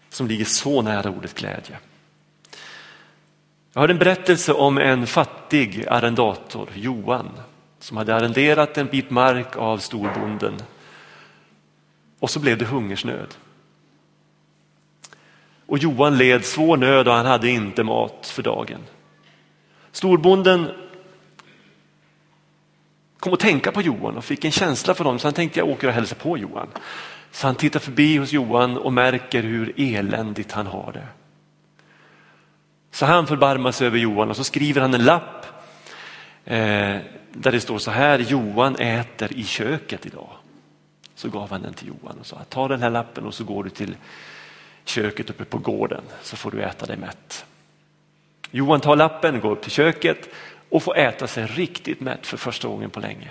som 0.09 0.27
ligger 0.27 0.45
så 0.45 0.83
nära 0.83 1.11
ordet 1.11 1.35
glädje. 1.35 1.79
Jag 3.77 3.81
hörde 3.81 3.93
en 3.93 3.99
berättelse 3.99 4.53
om 4.53 4.79
en 4.79 5.07
fattig 5.07 5.85
arrendator, 5.89 6.69
Johan, 6.75 7.29
som 7.79 7.97
hade 7.97 8.15
arrenderat 8.15 8.79
en 8.79 8.87
bit 8.87 9.11
mark 9.11 9.57
av 9.57 9.79
storbonden 9.79 10.55
och 12.19 12.31
så 12.31 12.41
blev 12.41 12.59
det 12.59 12.65
hungersnöd. 12.65 13.35
Och 15.67 15.79
Johan 15.79 16.19
led 16.19 16.45
svår 16.45 16.77
nöd 16.77 17.09
och 17.09 17.15
han 17.15 17.27
hade 17.27 17.49
inte 17.49 17.85
mat 17.85 18.27
för 18.27 18.43
dagen. 18.43 18.81
Storbonden 19.93 20.71
kom 23.19 23.33
att 23.33 23.41
tänka 23.41 23.73
på 23.73 23.83
Johan 23.83 24.17
och 24.17 24.25
fick 24.25 24.45
en 24.45 24.53
känsla 24.53 24.95
för 24.95 25.05
honom 25.05 25.19
så 25.19 25.27
han 25.27 25.35
tänkte 25.35 25.59
jag 25.59 25.69
åker 25.69 25.89
och 25.89 25.95
hälsar 25.95 26.17
på 26.17 26.39
Johan. 26.39 26.69
Så 27.31 27.47
han 27.47 27.55
tittar 27.55 27.81
förbi 27.81 28.17
hos 28.17 28.33
Johan 28.33 28.79
och 28.79 28.93
märker 28.93 29.43
hur 29.43 29.73
eländigt 29.77 30.53
han 30.53 30.67
har 30.67 30.93
det. 30.93 31.07
Så 32.97 33.07
han 33.07 33.27
förbarmar 33.27 33.73
sig 33.73 33.87
över 33.87 33.99
Johan 33.99 34.31
och 34.31 34.37
så 34.37 34.45
skriver 34.45 34.81
han 34.81 34.95
en 34.95 35.05
lapp 35.05 35.47
eh, 36.45 36.57
där 37.33 37.53
det 37.53 37.61
står 37.61 37.79
så 37.79 37.91
här, 37.91 38.19
Johan 38.19 38.77
äter 38.77 39.33
i 39.33 39.45
köket 39.45 40.07
idag. 40.07 40.31
Så 41.15 41.29
gav 41.29 41.51
han 41.51 41.63
den 41.63 41.75
till 41.75 41.89
Johan 41.89 42.19
och 42.21 42.27
sa, 42.27 42.39
ta 42.49 42.69
den 42.69 42.83
här 42.83 42.91
lappen 42.91 43.25
och 43.25 43.35
så 43.35 43.45
går 43.45 43.65
du 43.65 43.71
till 43.71 43.97
köket 44.85 45.31
uppe 45.31 45.45
på 45.45 45.59
gården 45.59 46.03
så 46.23 46.37
får 46.37 46.51
du 46.51 46.63
äta 46.63 46.87
dig 46.87 46.97
mätt. 46.97 47.45
Johan 48.51 48.81
tar 48.81 48.97
lappen, 48.97 49.41
går 49.41 49.51
upp 49.51 49.63
till 49.63 49.71
köket 49.71 50.29
och 50.69 50.83
får 50.83 50.97
äta 50.97 51.27
sig 51.27 51.47
riktigt 51.47 52.01
mätt 52.01 52.27
för 52.27 52.37
första 52.37 52.69
gången 52.69 52.91
på 52.91 53.01
länge. 53.01 53.31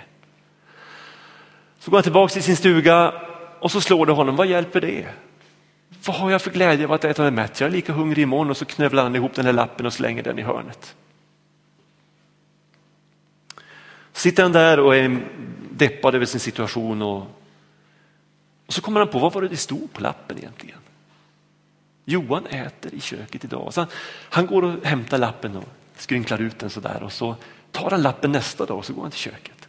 Så 1.78 1.90
går 1.90 1.98
han 1.98 2.02
tillbaka 2.02 2.32
till 2.32 2.42
sin 2.42 2.56
stuga 2.56 3.12
och 3.60 3.72
så 3.72 3.80
slår 3.80 4.06
det 4.06 4.12
honom, 4.12 4.36
vad 4.36 4.46
hjälper 4.46 4.80
det? 4.80 5.06
Vad 5.88 6.16
har 6.16 6.30
jag 6.30 6.42
för 6.42 6.50
glädje 6.50 6.86
av 6.86 6.92
att 6.92 7.04
äta 7.04 7.22
mig 7.22 7.30
mätt? 7.30 7.60
Jag 7.60 7.68
är 7.68 7.72
lika 7.72 7.92
hungrig 7.92 8.22
imorgon 8.22 8.50
och 8.50 8.56
så 8.56 8.64
knövlar 8.64 9.02
han 9.02 9.16
ihop 9.16 9.34
den 9.34 9.44
här 9.44 9.52
lappen 9.52 9.86
och 9.86 9.92
slänger 9.92 10.22
den 10.22 10.38
i 10.38 10.42
hörnet. 10.42 10.94
Sitter 14.12 14.42
han 14.42 14.52
där 14.52 14.80
och 14.80 14.96
är 14.96 15.20
deppad 15.70 16.14
över 16.14 16.26
sin 16.26 16.40
situation 16.40 17.02
och, 17.02 17.26
och 18.66 18.72
så 18.72 18.80
kommer 18.80 19.00
han 19.00 19.08
på 19.08 19.18
vad 19.18 19.32
var 19.32 19.42
det 19.42 19.48
det 19.48 19.56
stod 19.56 19.92
på 19.92 20.00
lappen 20.00 20.38
egentligen? 20.38 20.78
Johan 22.04 22.46
äter 22.46 22.94
i 22.94 23.00
köket 23.00 23.44
idag. 23.44 23.74
Så 23.74 23.80
han, 23.80 23.88
han 24.30 24.46
går 24.46 24.64
och 24.64 24.84
hämtar 24.84 25.18
lappen 25.18 25.56
och 25.56 25.64
skrynklar 25.96 26.40
ut 26.40 26.58
den 26.58 26.70
sådär 26.70 27.02
och 27.02 27.12
så 27.12 27.36
tar 27.72 27.90
han 27.90 28.02
lappen 28.02 28.32
nästa 28.32 28.66
dag 28.66 28.78
och 28.78 28.84
så 28.84 28.92
går 28.92 29.02
han 29.02 29.10
till 29.10 29.20
köket. 29.20 29.68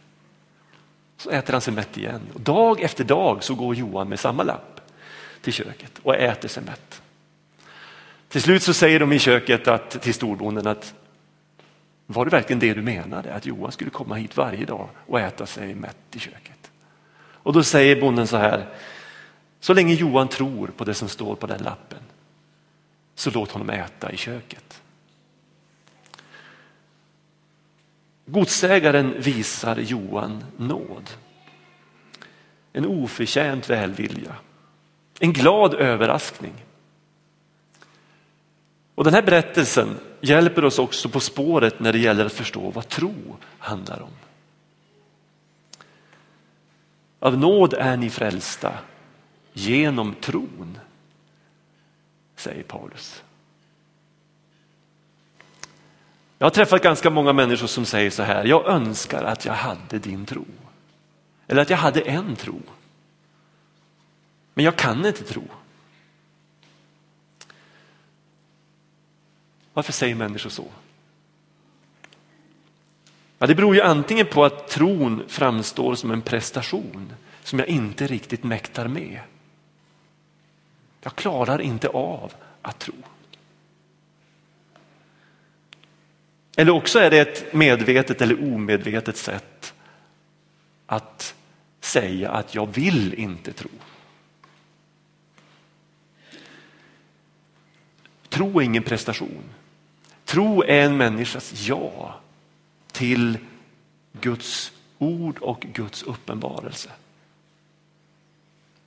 Så 1.16 1.30
äter 1.30 1.52
han 1.52 1.60
sig 1.60 1.74
mätt 1.74 1.98
igen. 1.98 2.20
Och 2.34 2.40
dag 2.40 2.80
efter 2.80 3.04
dag 3.04 3.44
så 3.44 3.54
går 3.54 3.74
Johan 3.74 4.08
med 4.08 4.20
samma 4.20 4.42
lapp 4.42 4.77
till 5.42 5.52
köket 5.52 5.98
och 6.02 6.16
äter 6.16 6.48
sig 6.48 6.62
mätt. 6.62 7.02
Till 8.28 8.42
slut 8.42 8.62
så 8.62 8.74
säger 8.74 9.00
de 9.00 9.12
i 9.12 9.18
köket 9.18 9.68
att, 9.68 9.90
till 10.02 10.14
storbonden 10.14 10.66
att 10.66 10.94
var 12.06 12.24
det 12.24 12.30
verkligen 12.30 12.60
det 12.60 12.74
du 12.74 12.82
menade, 12.82 13.34
att 13.34 13.46
Johan 13.46 13.72
skulle 13.72 13.90
komma 13.90 14.14
hit 14.14 14.36
varje 14.36 14.64
dag 14.64 14.88
och 15.06 15.20
äta 15.20 15.46
sig 15.46 15.74
mätt 15.74 15.96
i 16.12 16.18
köket? 16.18 16.70
Och 17.20 17.52
då 17.52 17.62
säger 17.62 18.00
bonden 18.00 18.26
så 18.26 18.36
här, 18.36 18.66
så 19.60 19.74
länge 19.74 19.94
Johan 19.94 20.28
tror 20.28 20.66
på 20.66 20.84
det 20.84 20.94
som 20.94 21.08
står 21.08 21.34
på 21.34 21.46
den 21.46 21.62
lappen 21.62 22.02
så 23.14 23.30
låt 23.30 23.50
honom 23.50 23.70
äta 23.70 24.12
i 24.12 24.16
köket. 24.16 24.82
Godsägaren 28.26 29.20
visar 29.20 29.76
Johan 29.76 30.44
nåd. 30.56 31.10
En 32.72 32.86
oförtjänt 32.86 33.70
välvilja. 33.70 34.36
En 35.18 35.32
glad 35.32 35.74
överraskning. 35.74 36.54
Och 38.94 39.04
Den 39.04 39.14
här 39.14 39.22
berättelsen 39.22 39.98
hjälper 40.20 40.64
oss 40.64 40.78
också 40.78 41.08
på 41.08 41.20
spåret 41.20 41.80
när 41.80 41.92
det 41.92 41.98
gäller 41.98 42.24
att 42.24 42.32
förstå 42.32 42.70
vad 42.70 42.88
tro 42.88 43.36
handlar 43.58 44.02
om. 44.02 44.10
Av 47.20 47.38
nåd 47.38 47.74
är 47.74 47.96
ni 47.96 48.10
frälsta 48.10 48.72
genom 49.52 50.14
tron, 50.14 50.78
säger 52.36 52.62
Paulus. 52.62 53.22
Jag 56.38 56.46
har 56.46 56.50
träffat 56.50 56.82
ganska 56.82 57.10
många 57.10 57.32
människor 57.32 57.66
som 57.66 57.84
säger 57.84 58.10
så 58.10 58.22
här, 58.22 58.44
jag 58.44 58.66
önskar 58.66 59.24
att 59.24 59.44
jag 59.44 59.52
hade 59.52 59.98
din 59.98 60.26
tro. 60.26 60.44
Eller 61.46 61.62
att 61.62 61.70
jag 61.70 61.76
hade 61.76 62.00
en 62.00 62.36
tro. 62.36 62.60
Men 64.58 64.64
jag 64.64 64.76
kan 64.76 65.06
inte 65.06 65.24
tro. 65.24 65.42
Varför 69.72 69.92
säger 69.92 70.14
människor 70.14 70.50
så? 70.50 70.64
Ja, 73.38 73.46
det 73.46 73.54
beror 73.54 73.74
ju 73.74 73.80
antingen 73.80 74.26
på 74.26 74.44
att 74.44 74.68
tron 74.68 75.24
framstår 75.28 75.94
som 75.94 76.10
en 76.10 76.22
prestation 76.22 77.12
som 77.42 77.58
jag 77.58 77.68
inte 77.68 78.06
riktigt 78.06 78.44
mäktar 78.44 78.88
med. 78.88 79.20
Jag 81.00 81.14
klarar 81.14 81.60
inte 81.60 81.88
av 81.88 82.32
att 82.62 82.78
tro. 82.78 82.94
Eller 86.56 86.72
också 86.72 86.98
är 86.98 87.10
det 87.10 87.18
ett 87.18 87.52
medvetet 87.52 88.20
eller 88.20 88.54
omedvetet 88.54 89.16
sätt 89.16 89.74
att 90.86 91.34
säga 91.80 92.30
att 92.30 92.54
jag 92.54 92.66
vill 92.66 93.14
inte 93.14 93.52
tro. 93.52 93.70
Tro 98.28 98.60
är 98.60 98.64
ingen 98.64 98.82
prestation. 98.82 99.44
Tro 100.24 100.62
är 100.62 100.80
en 100.80 100.96
människas 100.96 101.52
ja 101.68 102.14
till 102.92 103.38
Guds 104.20 104.72
ord 104.98 105.38
och 105.38 105.60
Guds 105.60 106.02
uppenbarelse. 106.02 106.90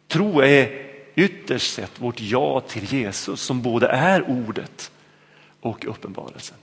Tro 0.08 0.42
är 0.42 0.92
ytterst 1.16 1.74
sett 1.74 2.02
vårt 2.02 2.20
ja 2.20 2.62
till 2.62 2.94
Jesus 2.94 3.42
som 3.42 3.62
både 3.62 3.88
är 3.88 4.30
ordet 4.30 4.92
och 5.62 5.86
uppenbarelsen. 5.86 6.58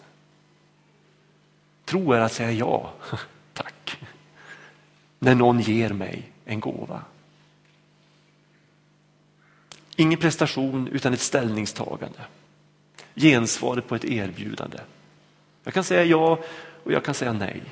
Tro 1.84 2.12
är 2.12 2.20
att 2.20 2.32
säga 2.32 2.52
ja, 2.52 2.92
tack, 3.52 3.98
när 5.18 5.34
någon 5.34 5.60
ger 5.60 5.90
mig 5.90 6.30
en 6.44 6.60
gåva. 6.60 7.02
Ingen 9.96 10.18
prestation 10.18 10.88
utan 10.88 11.12
ett 11.14 11.20
ställningstagande. 11.20 12.18
Gensvaret 13.20 13.88
på 13.88 13.94
ett 13.94 14.04
erbjudande. 14.04 14.78
Jag 15.64 15.74
kan 15.74 15.84
säga 15.84 16.04
ja 16.04 16.38
och 16.84 16.92
jag 16.92 17.04
kan 17.04 17.14
säga 17.14 17.32
nej. 17.32 17.62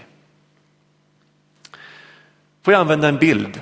Får 2.63 2.73
jag 2.73 2.81
använda 2.81 3.09
en 3.09 3.17
bild? 3.17 3.61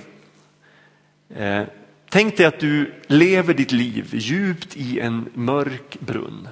Eh, 1.29 1.63
tänk 2.09 2.37
dig 2.37 2.47
att 2.47 2.61
du 2.61 2.95
lever 3.07 3.55
ditt 3.55 3.73
liv 3.73 4.09
djupt 4.13 4.77
i 4.77 5.01
en 5.01 5.29
mörk 5.35 6.01
brunn. 6.01 6.49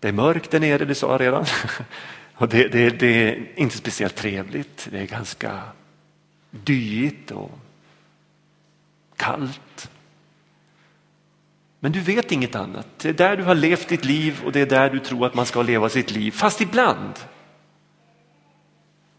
Det 0.00 0.08
är 0.08 0.12
mörkt 0.12 0.50
där 0.50 0.60
nere, 0.60 0.84
det 0.84 0.94
sa 0.94 1.12
jag 1.12 1.20
redan. 1.20 1.44
Och 2.34 2.48
det, 2.48 2.68
det, 2.68 2.90
det, 2.90 3.06
är 3.06 3.48
inte 3.54 3.76
speciellt 3.76 4.16
trevligt, 4.16 4.88
det 4.90 4.98
är 4.98 5.06
ganska 5.06 5.62
dyigt 6.50 7.30
och 7.30 7.58
kallt. 9.16 9.89
Men 11.80 11.92
du 11.92 12.00
vet 12.00 12.32
inget 12.32 12.54
annat. 12.54 12.86
Det 12.98 13.08
är 13.08 13.12
där 13.12 13.36
du 13.36 13.42
har 13.42 13.54
levt 13.54 13.88
ditt 13.88 14.04
liv 14.04 14.40
och 14.44 14.52
det 14.52 14.60
är 14.60 14.66
där 14.66 14.90
du 14.90 14.98
tror 14.98 15.26
att 15.26 15.34
man 15.34 15.46
ska 15.46 15.62
leva 15.62 15.88
sitt 15.88 16.10
liv. 16.10 16.30
Fast 16.30 16.60
ibland 16.60 17.14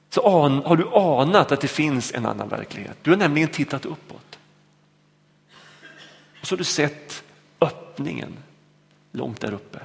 så 0.10 0.30
har 0.66 0.76
du 0.76 0.90
anat 0.94 1.52
att 1.52 1.62
det 1.62 1.68
finns 1.68 2.14
en 2.14 2.26
annan 2.26 2.50
verklighet. 2.50 2.98
Du 3.02 3.10
har 3.10 3.18
nämligen 3.18 3.50
tittat 3.50 3.86
uppåt. 3.86 4.40
Och 6.42 6.48
så 6.48 6.54
har 6.54 6.58
du 6.58 6.64
sett 6.64 7.24
öppningen 7.62 8.38
långt 9.12 9.42
där 9.42 9.54
uppe. 9.54 9.80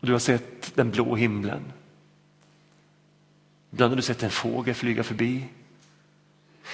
Och 0.00 0.06
du 0.06 0.12
har 0.12 0.18
sett 0.18 0.74
den 0.74 0.90
blå 0.90 1.16
himlen. 1.16 1.72
Ibland 3.70 3.90
har 3.90 3.96
du 3.96 4.02
sett 4.02 4.22
en 4.22 4.30
fågel 4.30 4.74
flyga 4.74 5.02
förbi. 5.02 5.44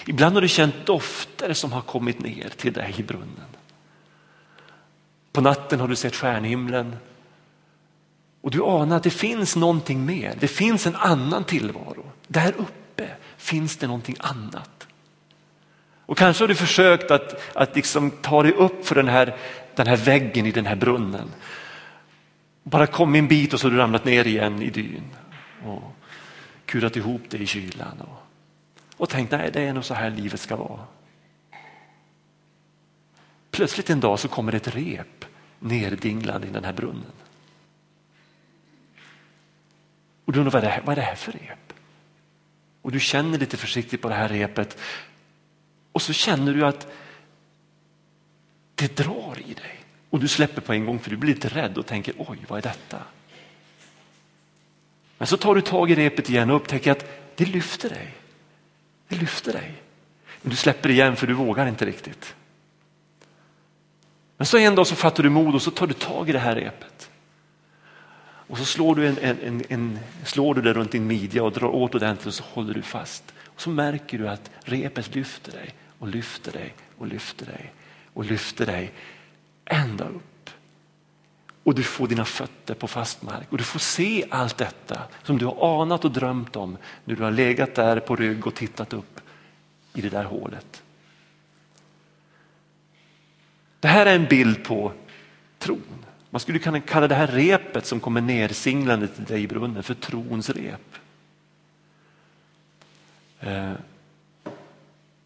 Ibland 0.07 0.35
har 0.35 0.43
du 0.43 0.49
känt 0.49 0.87
dofter 0.87 1.53
som 1.53 1.73
har 1.73 1.81
kommit 1.81 2.21
ner 2.21 2.49
till 2.49 2.73
dig 2.73 2.95
i 2.97 3.03
brunnen. 3.03 3.47
På 5.33 5.41
natten 5.41 5.81
har 5.81 5.89
du 5.89 5.97
sett 5.97 6.17
stjärnhimlen 6.17 6.97
och 8.41 8.51
du 8.51 8.65
anar 8.65 8.97
att 8.97 9.03
det 9.03 9.11
finns 9.11 9.57
någonting 9.57 10.07
mer. 10.07 10.35
Det 10.41 10.49
finns 10.49 10.87
en 10.87 10.97
annan 10.97 11.45
tillvaro. 11.45 12.05
Där 12.29 12.55
uppe 12.57 13.09
finns 13.37 13.77
det 13.77 13.87
någonting 13.87 14.17
annat. 14.19 14.87
Och 16.07 16.19
kanske 16.19 16.43
har 16.43 16.49
du 16.49 16.55
försökt 16.55 17.11
att, 17.11 17.57
att 17.57 17.77
liksom 17.77 18.11
ta 18.11 18.43
dig 18.43 18.53
upp 18.53 18.87
för 18.87 18.95
den 18.95 19.09
här, 19.09 19.37
den 19.75 19.87
här 19.87 19.97
väggen 19.97 20.47
i 20.47 20.51
den 20.51 20.67
här 20.67 20.77
brunnen. 20.77 21.29
Bara 22.63 22.87
kom 22.87 23.15
en 23.15 23.29
bit 23.29 23.55
och 23.55 23.61
så 23.61 23.67
har 23.67 23.73
du 23.73 23.77
ramlat 23.77 24.05
ner 24.05 24.27
igen 24.27 24.63
i 24.63 24.71
dyn 24.71 25.11
och 25.65 25.97
kurat 26.67 26.97
ihop 26.97 27.31
dig 27.31 27.43
i 27.43 27.47
kylan. 27.47 28.01
Och, 28.01 28.27
och 29.03 29.09
tänkt 29.09 29.31
nej 29.31 29.51
det 29.53 29.61
är 29.61 29.73
nog 29.73 29.85
så 29.85 29.95
här 29.95 30.11
livet 30.11 30.41
ska 30.41 30.57
vara. 30.57 30.87
Plötsligt 33.51 33.91
en 33.91 34.01
dag 34.01 34.19
så 34.19 34.29
kommer 34.29 34.55
ett 34.55 34.75
rep 34.75 35.25
nerdinglande 35.59 36.47
i 36.47 36.51
den 36.51 36.65
här 36.65 36.73
brunnen. 36.73 37.13
Och 40.25 40.33
du 40.33 40.39
undrar 40.39 40.53
vad 40.53 40.65
är, 40.65 40.69
det, 40.69 40.83
vad 40.85 40.93
är 40.93 40.97
det 40.97 41.07
här 41.07 41.15
för 41.15 41.33
rep? 41.33 41.73
Och 42.83 42.93
du 42.93 43.01
känner 43.01 43.39
lite 43.39 43.57
försiktigt 43.57 44.03
på 44.03 44.09
det 44.09 44.15
här 44.15 44.29
repet 44.29 44.79
och 45.93 46.03
så 46.03 46.13
känner 46.13 46.55
du 46.55 46.67
att 46.67 46.87
det 48.75 48.97
drar 48.97 49.39
i 49.47 49.55
dig. 49.55 49.81
Och 50.11 50.21
du 50.21 50.29
släpper 50.29 50.61
på 50.61 50.73
en 50.73 50.85
gång 50.85 50.99
för 50.99 51.11
du 51.11 51.17
blir 51.17 51.35
lite 51.35 51.49
rädd 51.49 51.79
och 51.79 51.87
tänker 51.87 52.15
oj 52.19 52.39
vad 52.49 52.59
är 52.59 52.63
detta? 52.63 52.99
Men 55.19 55.27
så 55.27 55.37
tar 55.37 55.55
du 55.55 55.61
tag 55.61 55.91
i 55.91 55.95
repet 55.95 56.29
igen 56.29 56.51
och 56.51 56.57
upptäcker 56.57 56.93
att 56.93 57.07
det 57.37 57.45
lyfter 57.45 57.89
dig. 57.89 58.15
Det 59.13 59.19
lyfter 59.19 59.53
dig. 59.53 59.83
Men 60.43 60.51
du 60.51 60.57
släpper 60.57 60.91
igen 60.91 61.17
för 61.17 61.27
du 61.27 61.33
vågar 61.33 61.67
inte 61.67 61.85
riktigt. 61.85 62.35
Men 64.37 64.47
så 64.47 64.59
en 64.59 64.75
dag 64.75 64.87
så 64.87 64.95
fattar 64.97 65.23
du 65.23 65.31
mod 65.31 65.55
och 65.55 65.63
så 65.63 65.71
tar 65.71 65.87
du 65.87 65.95
tag 65.95 66.29
i 66.29 66.33
det 66.33 66.39
här 66.39 66.55
repet. 66.55 67.11
Och 68.23 68.59
så 68.59 68.65
slår 68.65 68.95
du, 68.95 69.07
en, 69.07 69.19
en, 69.19 69.63
en, 69.69 69.99
slår 70.25 70.55
du 70.55 70.63
det 70.63 70.73
runt 70.73 70.93
din 70.93 71.07
midja 71.07 71.45
och 71.45 71.53
drar 71.53 71.69
åt 71.69 71.95
ordentligt 71.95 72.27
och 72.27 72.35
så 72.35 72.45
håller 72.45 72.75
du 72.75 72.83
fast. 72.83 73.35
Och 73.47 73.61
så 73.61 73.71
märker 73.71 74.19
du 74.19 74.29
att 74.29 74.51
repet 74.61 75.15
lyfter 75.15 75.53
dig 75.53 75.75
och 75.99 76.09
lyfter 76.09 76.53
dig 76.53 76.75
och 76.99 77.07
lyfter 77.07 77.47
dig 77.47 77.73
och 78.15 78.25
lyfter 78.25 78.67
dig 78.67 78.93
ända 79.65 80.09
upp. 80.09 80.32
Och 81.65 81.75
du 81.75 81.83
får 81.83 82.07
dina 82.07 82.25
fötter 82.25 82.75
på 82.75 82.89
fast 82.89 83.23
mark 83.23 83.47
och 83.51 83.59
du 83.59 83.65
får 83.65 83.79
se 83.79 84.25
allt 84.31 84.57
detta 84.57 85.01
som 85.23 85.39
du 85.39 85.47
har 85.47 85.83
anat 85.83 86.05
och 86.05 86.11
drömt 86.11 86.57
om 86.57 86.77
när 87.05 87.17
du 87.17 87.23
har 87.23 87.31
legat 87.31 87.75
där 87.75 88.01
på 88.01 88.17
rygg 88.17 88.47
och 88.47 88.55
tittat 88.55 88.93
upp 88.93 89.21
i 89.95 90.01
det 90.01 90.09
där 90.09 90.25
hålet. 90.25 90.83
Det 93.81 93.89
här 93.89 94.07
är 94.07 94.15
en 94.15 94.27
bild 94.27 94.65
på 94.65 94.93
tron. 95.59 96.05
Man 96.31 96.41
skulle 96.41 96.59
kunna 96.59 96.81
kalla 96.81 97.09
det 97.09 97.15
här 97.15 97.27
repet 97.27 97.87
som 97.87 98.01
kommer 98.01 98.21
nersinglande 98.21 99.09
till 99.09 99.25
dig 99.25 99.43
i 99.43 99.47
brunnen 99.47 99.83
för 99.83 99.95
trons 99.95 100.51
rep. 100.51 100.95
Eh, 103.41 103.73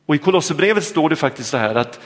och 0.06 0.14
i 0.14 0.18
Kolosserbrevet 0.18 0.84
står 0.84 1.08
det 1.08 1.16
faktiskt 1.16 1.50
så 1.50 1.56
här 1.56 1.74
att 1.74 2.00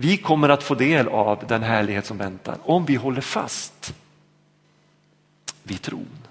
vi 0.00 0.16
kommer 0.16 0.48
att 0.48 0.62
få 0.62 0.74
del 0.74 1.08
av 1.08 1.44
den 1.48 1.62
härlighet 1.62 2.06
som 2.06 2.18
väntar 2.18 2.58
om 2.62 2.84
vi 2.84 2.94
håller 2.94 3.20
fast 3.20 3.94
vid 5.62 5.82
tron. 5.82 6.26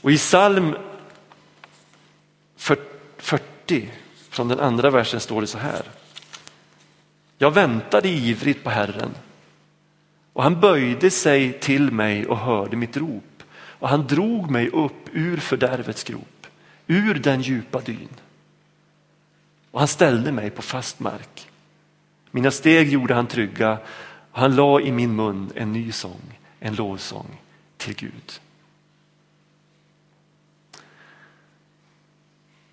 Och 0.00 0.12
i 0.12 0.16
psalm 0.16 0.76
40 2.56 3.90
från 4.30 4.48
den 4.48 4.60
andra 4.60 4.90
versen 4.90 5.20
står 5.20 5.40
det 5.40 5.46
så 5.46 5.58
här. 5.58 5.82
Jag 7.38 7.50
väntade 7.50 8.08
ivrigt 8.08 8.64
på 8.64 8.70
Herren 8.70 9.14
och 10.32 10.42
han 10.42 10.60
böjde 10.60 11.10
sig 11.10 11.60
till 11.60 11.90
mig 11.90 12.26
och 12.26 12.38
hörde 12.38 12.76
mitt 12.76 12.96
rop 12.96 13.42
och 13.52 13.88
han 13.88 14.06
drog 14.06 14.50
mig 14.50 14.68
upp 14.68 15.08
ur 15.12 15.36
fördärvets 15.36 16.04
grop, 16.04 16.46
ur 16.86 17.14
den 17.14 17.42
djupa 17.42 17.80
dyn. 17.80 18.08
Och 19.70 19.78
han 19.78 19.88
ställde 19.88 20.32
mig 20.32 20.50
på 20.50 20.62
fast 20.62 21.00
mark. 21.00 21.48
Mina 22.30 22.50
steg 22.50 22.92
gjorde 22.92 23.14
han 23.14 23.26
trygga 23.26 23.78
och 24.32 24.38
han 24.38 24.56
la 24.56 24.80
i 24.80 24.92
min 24.92 25.16
mun 25.16 25.52
en 25.54 25.72
ny 25.72 25.92
sång, 25.92 26.38
en 26.58 26.74
lovsång 26.74 27.40
till 27.76 27.94
Gud. 27.94 28.40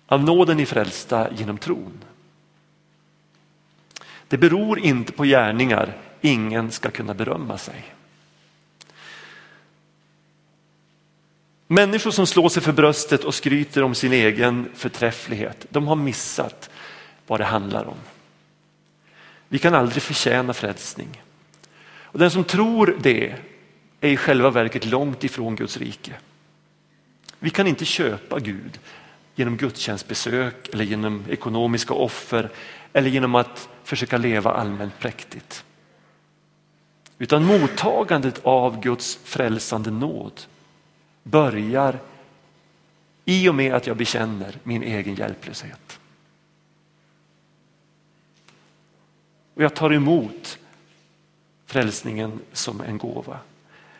Av 0.06 0.24
nåden 0.24 0.60
i 0.60 0.66
frälsta 0.66 1.32
genom 1.32 1.58
tron. 1.58 2.04
Det 4.28 4.38
beror 4.38 4.78
inte 4.78 5.12
på 5.12 5.24
gärningar, 5.24 5.96
ingen 6.20 6.70
ska 6.70 6.90
kunna 6.90 7.14
berömma 7.14 7.58
sig. 7.58 7.94
Människor 11.66 12.10
som 12.10 12.26
slår 12.26 12.48
sig 12.48 12.62
för 12.62 12.72
bröstet 12.72 13.24
och 13.24 13.34
skryter 13.34 13.82
om 13.82 13.94
sin 13.94 14.12
egen 14.12 14.68
förträfflighet, 14.74 15.66
de 15.70 15.86
har 15.86 15.96
missat 15.96 16.70
vad 17.28 17.40
det 17.40 17.44
handlar 17.44 17.84
om. 17.84 17.98
Vi 19.48 19.58
kan 19.58 19.74
aldrig 19.74 20.02
förtjäna 20.02 20.52
frälsning. 20.52 21.22
Och 22.02 22.18
den 22.18 22.30
som 22.30 22.44
tror 22.44 22.98
det 23.02 23.36
är 24.00 24.08
i 24.08 24.16
själva 24.16 24.50
verket 24.50 24.84
långt 24.84 25.24
ifrån 25.24 25.56
Guds 25.56 25.76
rike. 25.76 26.12
Vi 27.38 27.50
kan 27.50 27.66
inte 27.66 27.84
köpa 27.84 28.38
Gud 28.38 28.78
genom 29.34 29.56
gudstjänstbesök 29.56 30.68
eller 30.68 30.84
genom 30.84 31.24
ekonomiska 31.28 31.94
offer 31.94 32.50
eller 32.92 33.10
genom 33.10 33.34
att 33.34 33.68
försöka 33.84 34.16
leva 34.16 34.50
allmänt 34.50 34.98
präktigt. 34.98 35.64
Utan 37.18 37.44
mottagandet 37.44 38.40
av 38.42 38.80
Guds 38.80 39.18
frälsande 39.24 39.90
nåd 39.90 40.40
börjar 41.22 41.98
i 43.24 43.48
och 43.48 43.54
med 43.54 43.74
att 43.74 43.86
jag 43.86 43.96
bekänner 43.96 44.58
min 44.62 44.82
egen 44.82 45.14
hjälplöshet. 45.14 46.00
Och 49.58 49.64
jag 49.64 49.74
tar 49.74 49.92
emot 49.92 50.58
frälsningen 51.66 52.40
som 52.52 52.80
en 52.80 52.98
gåva. 52.98 53.38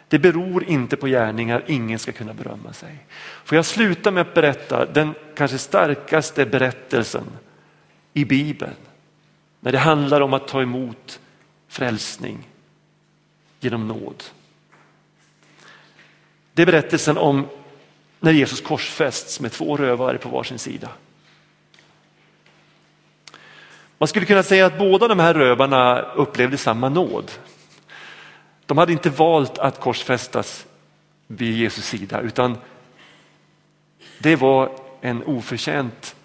Det 0.09 0.19
beror 0.19 0.65
inte 0.65 0.97
på 0.97 1.07
gärningar, 1.07 1.65
ingen 1.67 1.99
ska 1.99 2.13
kunna 2.13 2.35
berömma 2.35 2.73
sig. 2.73 2.99
Får 3.45 3.57
jag 3.57 3.67
sluta 3.67 4.11
med 4.11 4.21
att 4.21 4.35
berätta 4.35 4.87
den 4.87 5.15
kanske 5.35 5.59
starkaste 5.59 6.47
berättelsen 6.47 7.25
i 8.13 8.25
Bibeln. 8.25 8.75
När 9.61 9.73
det 9.73 9.79
handlar 9.79 10.21
om 10.21 10.35
att 10.35 10.49
ta 10.49 10.63
emot 10.63 11.21
frälsning 11.69 12.49
genom 13.61 13.89
nåd. 13.89 14.25
Det 16.53 16.63
är 16.63 16.67
berättelsen 16.67 17.19
om 17.19 17.47
när 18.21 18.33
Jesus 18.33 18.61
korsfästs 18.61 19.41
med 19.41 19.53
två 19.53 19.77
rövare 19.77 20.19
på 20.19 20.29
varsin 20.29 20.59
sida. 20.59 20.89
Man 23.99 24.09
skulle 24.09 24.27
kunna 24.27 24.43
säga 24.43 24.67
att 24.67 24.79
båda 24.79 25.09
de 25.09 25.19
här 25.19 25.35
rövarna 25.35 26.01
upplevde 26.01 26.59
samma 26.59 26.89
nåd. 26.89 27.31
De 28.67 28.79
hade 28.79 28.93
inte 28.93 29.11
valt 29.11 29.59
att 29.59 29.81
korsfästas 29.81 30.67
vid 31.27 31.57
Jesus 31.57 31.85
sida 31.85 32.21
utan 32.21 32.59
det 34.19 34.37
var 34.37 34.71
en 35.01 35.23
oförtjänt 35.23 36.17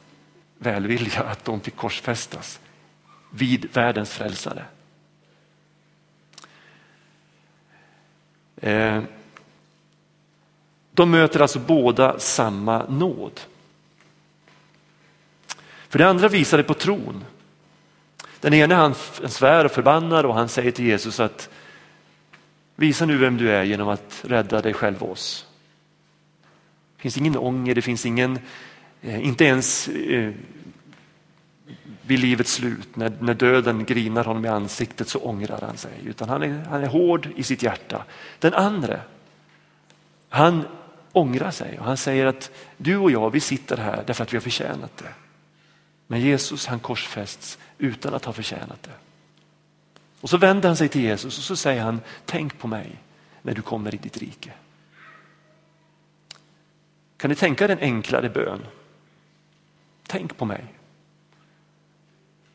välvilja 0.58 1.24
att 1.24 1.46
de 1.46 1.62
fick 1.62 1.76
korsfästas 1.76 2.60
vid 3.30 3.74
världens 3.74 4.14
frälsare. 4.14 4.66
Eh, 8.56 9.04
de 10.92 11.12
möter 11.12 11.40
alltså 11.40 11.60
båda 11.60 12.20
samma 12.20 12.86
nåd. 12.86 13.40
För 15.90 16.00
det 16.00 16.08
andra 16.08 16.28
visar 16.28 16.58
det 16.58 16.64
på 16.64 16.74
tron. 16.74 17.26
Den 18.44 18.54
ene 18.54 18.76
han 18.76 18.96
svär 19.26 19.66
och 19.66 19.72
förbannar 19.72 20.24
och 20.24 20.36
han 20.36 20.50
säger 20.50 20.72
till 20.72 20.86
Jesus 20.86 21.20
att 21.20 21.50
visa 22.76 23.06
nu 23.06 23.18
vem 23.18 23.38
du 23.38 23.52
är 23.52 23.64
genom 23.64 23.90
att 23.90 24.22
rädda 24.28 24.62
dig 24.62 24.74
själv 24.74 25.04
och 25.04 25.12
oss. 25.12 25.46
Det 26.96 27.02
finns 27.02 27.18
ingen 27.18 27.38
ånger, 27.38 27.76
det 27.76 27.82
finns 27.82 28.06
ingen, 28.06 28.40
eh, 29.02 29.26
inte 29.26 29.46
ens 29.46 29.88
eh, 29.88 30.32
vid 32.02 32.20
livets 32.20 32.54
slut 32.54 32.96
när, 32.96 33.14
när 33.20 33.34
döden 33.34 33.86
grinar 33.86 34.24
honom 34.24 34.46
i 34.46 34.48
ansiktet 34.48 35.08
så 35.08 35.20
ångrar 35.20 35.62
han 35.62 35.78
sig. 35.78 35.92
Utan 36.06 36.30
han 36.30 36.44
är, 36.44 36.66
han 36.70 36.84
är 36.84 36.88
hård 36.88 37.30
i 37.36 37.44
sitt 37.44 37.64
hjärta. 37.64 38.04
Den 38.40 38.54
andra, 38.54 39.00
han 40.30 40.64
ångrar 41.12 41.52
sig 41.52 41.80
och 41.80 41.86
han 41.86 41.98
säger 41.98 42.26
att 42.26 42.52
du 42.78 42.98
och 42.98 43.12
jag 43.12 43.30
vi 43.30 43.40
sitter 43.40 43.78
här 43.78 44.04
därför 44.08 44.24
att 44.24 44.34
vi 44.34 44.38
har 44.38 44.42
förtjänat 44.42 44.98
det. 44.98 45.23
Men 46.14 46.22
Jesus 46.22 46.66
han 46.66 46.80
korsfästs 46.80 47.58
utan 47.78 48.14
att 48.14 48.26
ha 48.26 48.34
förtjänat 48.34 48.84
det. 48.84 48.92
Och 50.22 50.30
så 50.30 50.38
vänder 50.38 50.70
han 50.70 50.78
sig 50.78 50.90
till 50.90 51.02
Jesus 51.02 51.38
och 51.38 51.44
så 51.44 51.56
säger 51.56 51.82
han, 51.82 52.02
tänk 52.26 52.60
på 52.60 52.68
mig 52.68 52.96
när 53.42 53.54
du 53.54 53.62
kommer 53.62 53.96
i 53.96 53.98
ditt 53.98 54.18
rike. 54.18 54.52
Kan 57.18 57.30
ni 57.30 57.36
tänka 57.36 57.66
er 57.66 57.70
en 57.70 57.80
enklare 57.80 58.30
bön? 58.30 58.66
Tänk 60.08 60.38
på 60.38 60.46
mig. 60.46 60.66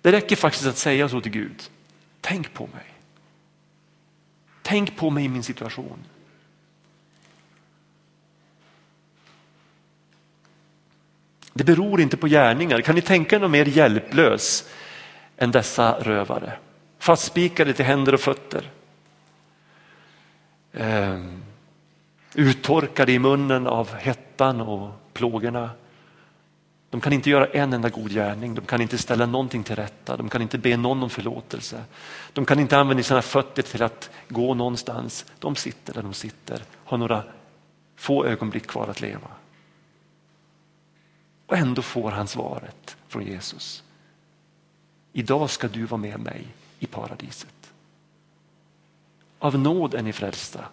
Det 0.03 0.13
räcker 0.13 0.37
faktiskt 0.37 0.67
att 0.67 0.79
säga 0.79 1.09
så 1.09 1.21
till 1.21 1.33
Gud. 1.33 1.71
Tänk 2.21 2.55
på 2.55 2.67
mig. 2.67 2.87
Tänk 4.63 4.97
på 4.97 5.11
mig 5.11 5.25
i 5.25 5.29
min 5.29 5.43
situation. 5.43 6.05
Det 11.59 11.65
beror 11.65 12.01
inte 12.01 12.17
på 12.17 12.27
gärningar. 12.27 12.81
Kan 12.81 12.95
ni 12.95 13.01
tänka 13.01 13.37
er 13.37 13.41
någon 13.41 13.51
mer 13.51 13.65
hjälplös 13.65 14.69
än 15.37 15.51
dessa 15.51 15.93
rövare? 16.01 16.53
Fastspikade 16.99 17.73
till 17.73 17.85
händer 17.85 18.15
och 18.15 18.21
fötter. 18.21 18.71
Eh, 20.73 21.19
uttorkade 22.35 23.13
i 23.13 23.19
munnen 23.19 23.67
av 23.67 23.95
hettan 23.95 24.61
och 24.61 24.91
plågorna. 25.13 25.71
De 26.91 27.01
kan 27.01 27.13
inte 27.13 27.31
göra 27.31 27.47
en 27.47 27.73
enda 27.73 27.89
god 27.89 28.11
gärning, 28.11 28.55
de 28.55 28.65
kan 28.65 28.81
inte 28.81 28.99
ställa 28.99 29.27
någonting 29.27 29.63
till 29.63 29.77
rätta, 29.77 30.17
de 30.17 30.29
kan 30.29 30.43
inte 30.43 30.59
be 30.59 30.77
någon 30.77 31.03
om 31.03 31.11
förlåtelse. 31.11 31.85
De 32.33 32.45
kan 32.45 32.61
inte 32.61 32.79
använda 32.79 33.03
sina 33.03 33.23
fötter 33.23 33.63
till 33.63 33.83
att 33.83 34.11
gå 34.29 34.55
någonstans. 34.55 35.27
De 35.39 35.57
sitter 35.57 35.95
där 35.95 36.03
de 36.03 36.15
sitter, 36.15 36.63
har 36.85 36.99
några 36.99 37.23
få 37.97 38.25
ögonblick 38.25 38.67
kvar 38.67 38.89
att 38.89 39.01
leva. 39.01 39.29
Och 41.49 41.57
ändå 41.57 41.83
får 41.83 42.11
han 42.11 42.29
svaret 42.29 42.97
från 43.09 43.27
Jesus. 43.27 43.83
Idag 45.13 45.51
ska 45.51 45.69
du 45.69 45.85
vara 45.85 46.01
med 46.01 46.21
mig 46.21 46.47
i 46.79 46.87
paradiset. 46.87 47.73
Av 49.39 49.59
nåd 49.59 49.95
är 49.95 50.03
ni 50.03 50.13
frälsta 50.13 50.65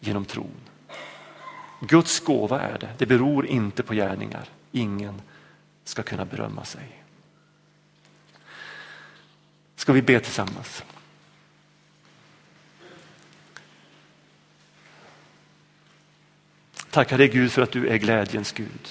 genom 0.00 0.24
tron. 0.24 0.60
Guds 1.80 2.20
gåva 2.20 2.60
är 2.60 2.78
det, 2.78 2.94
det 2.98 3.06
beror 3.06 3.46
inte 3.46 3.82
på 3.82 3.94
gärningar. 3.94 4.48
Ingen 4.72 5.22
ska 5.84 6.02
kunna 6.02 6.24
berömma 6.24 6.64
sig. 6.64 7.02
Ska 9.76 9.92
vi 9.92 10.02
be 10.02 10.20
tillsammans? 10.20 10.84
Tackar 16.90 17.18
dig 17.18 17.28
Gud 17.28 17.52
för 17.52 17.62
att 17.62 17.72
du 17.72 17.88
är 17.88 17.96
glädjens 17.96 18.52
Gud. 18.52 18.88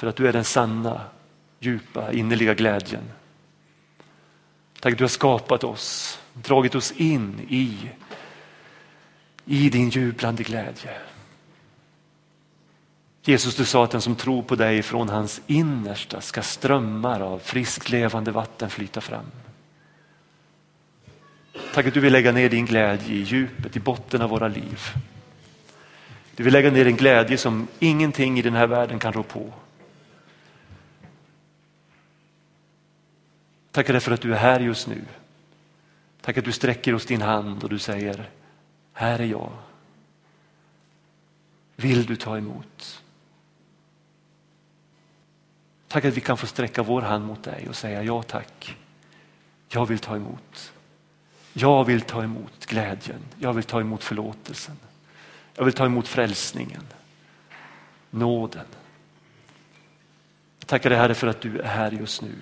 För 0.00 0.06
att 0.06 0.16
du 0.16 0.28
är 0.28 0.32
den 0.32 0.44
sanna, 0.44 1.00
djupa, 1.58 2.12
innerliga 2.12 2.54
glädjen. 2.54 3.02
Tack 4.80 4.92
att 4.92 4.98
du 4.98 5.04
har 5.04 5.08
skapat 5.08 5.64
oss, 5.64 6.18
dragit 6.32 6.74
oss 6.74 6.92
in 6.92 7.40
i, 7.48 7.90
i 9.44 9.70
din 9.70 9.88
jublande 9.88 10.42
glädje. 10.42 10.90
Jesus, 13.22 13.56
du 13.56 13.64
sa 13.64 13.84
att 13.84 13.90
den 13.90 14.00
som 14.00 14.16
tror 14.16 14.42
på 14.42 14.56
dig 14.56 14.82
från 14.82 15.08
hans 15.08 15.40
innersta 15.46 16.20
ska 16.20 16.42
strömmar 16.42 17.20
av 17.20 17.38
friskt 17.38 17.90
levande 17.90 18.30
vatten 18.30 18.70
flyta 18.70 19.00
fram. 19.00 19.26
Tack 21.74 21.86
att 21.86 21.94
du 21.94 22.00
vill 22.00 22.12
lägga 22.12 22.32
ner 22.32 22.48
din 22.48 22.66
glädje 22.66 23.14
i 23.14 23.22
djupet, 23.22 23.76
i 23.76 23.80
botten 23.80 24.22
av 24.22 24.30
våra 24.30 24.48
liv. 24.48 24.80
Du 26.36 26.42
vill 26.42 26.52
lägga 26.52 26.70
ner 26.70 26.86
en 26.86 26.96
glädje 26.96 27.38
som 27.38 27.68
ingenting 27.78 28.38
i 28.38 28.42
den 28.42 28.54
här 28.54 28.66
världen 28.66 28.98
kan 28.98 29.12
rå 29.12 29.22
på. 29.22 29.52
Tackar 33.72 33.92
dig 33.92 34.00
för 34.00 34.12
att 34.12 34.20
du 34.20 34.34
är 34.34 34.38
här 34.38 34.60
just 34.60 34.86
nu. 34.86 35.04
Tack 36.20 36.38
att 36.38 36.44
du 36.44 36.52
sträcker 36.52 36.94
oss 36.94 37.06
din 37.06 37.22
hand 37.22 37.64
och 37.64 37.70
du 37.70 37.78
säger, 37.78 38.30
här 38.92 39.18
är 39.18 39.24
jag. 39.24 39.52
Vill 41.76 42.06
du 42.06 42.16
ta 42.16 42.38
emot? 42.38 43.02
Tack 45.88 46.04
att 46.04 46.14
vi 46.14 46.20
kan 46.20 46.36
få 46.36 46.46
sträcka 46.46 46.82
vår 46.82 47.02
hand 47.02 47.26
mot 47.26 47.42
dig 47.42 47.68
och 47.68 47.76
säga 47.76 48.02
ja 48.02 48.22
tack. 48.22 48.76
Jag 49.68 49.86
vill 49.86 49.98
ta 49.98 50.16
emot. 50.16 50.72
Jag 51.52 51.84
vill 51.84 52.00
ta 52.00 52.22
emot 52.22 52.66
glädjen. 52.66 53.20
Jag 53.38 53.52
vill 53.52 53.64
ta 53.64 53.80
emot 53.80 54.04
förlåtelsen. 54.04 54.76
Jag 55.56 55.64
vill 55.64 55.74
ta 55.74 55.86
emot 55.86 56.08
frälsningen. 56.08 56.86
Nåden. 58.10 58.66
Jag 60.58 60.66
tackar 60.66 60.90
dig 60.90 60.98
Herre 60.98 61.14
för 61.14 61.26
att 61.26 61.40
du 61.40 61.58
är 61.60 61.68
här 61.68 61.90
just 61.90 62.22
nu. 62.22 62.34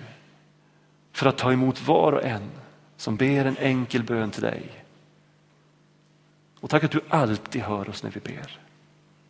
För 1.19 1.25
att 1.25 1.37
ta 1.37 1.53
emot 1.53 1.87
var 1.87 2.11
och 2.11 2.23
en 2.23 2.49
som 2.97 3.15
ber 3.15 3.45
en 3.45 3.57
enkel 3.57 4.03
bön 4.03 4.31
till 4.31 4.41
dig. 4.41 4.63
Och 6.59 6.69
tack 6.69 6.83
att 6.83 6.91
du 6.91 7.01
alltid 7.09 7.61
hör 7.61 7.89
oss 7.89 8.03
när 8.03 8.11
vi 8.11 8.19
ber. 8.19 8.59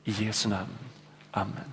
I 0.04 0.12
Jesu 0.12 0.49
namn. 0.49 0.78
Amen. 1.32 1.71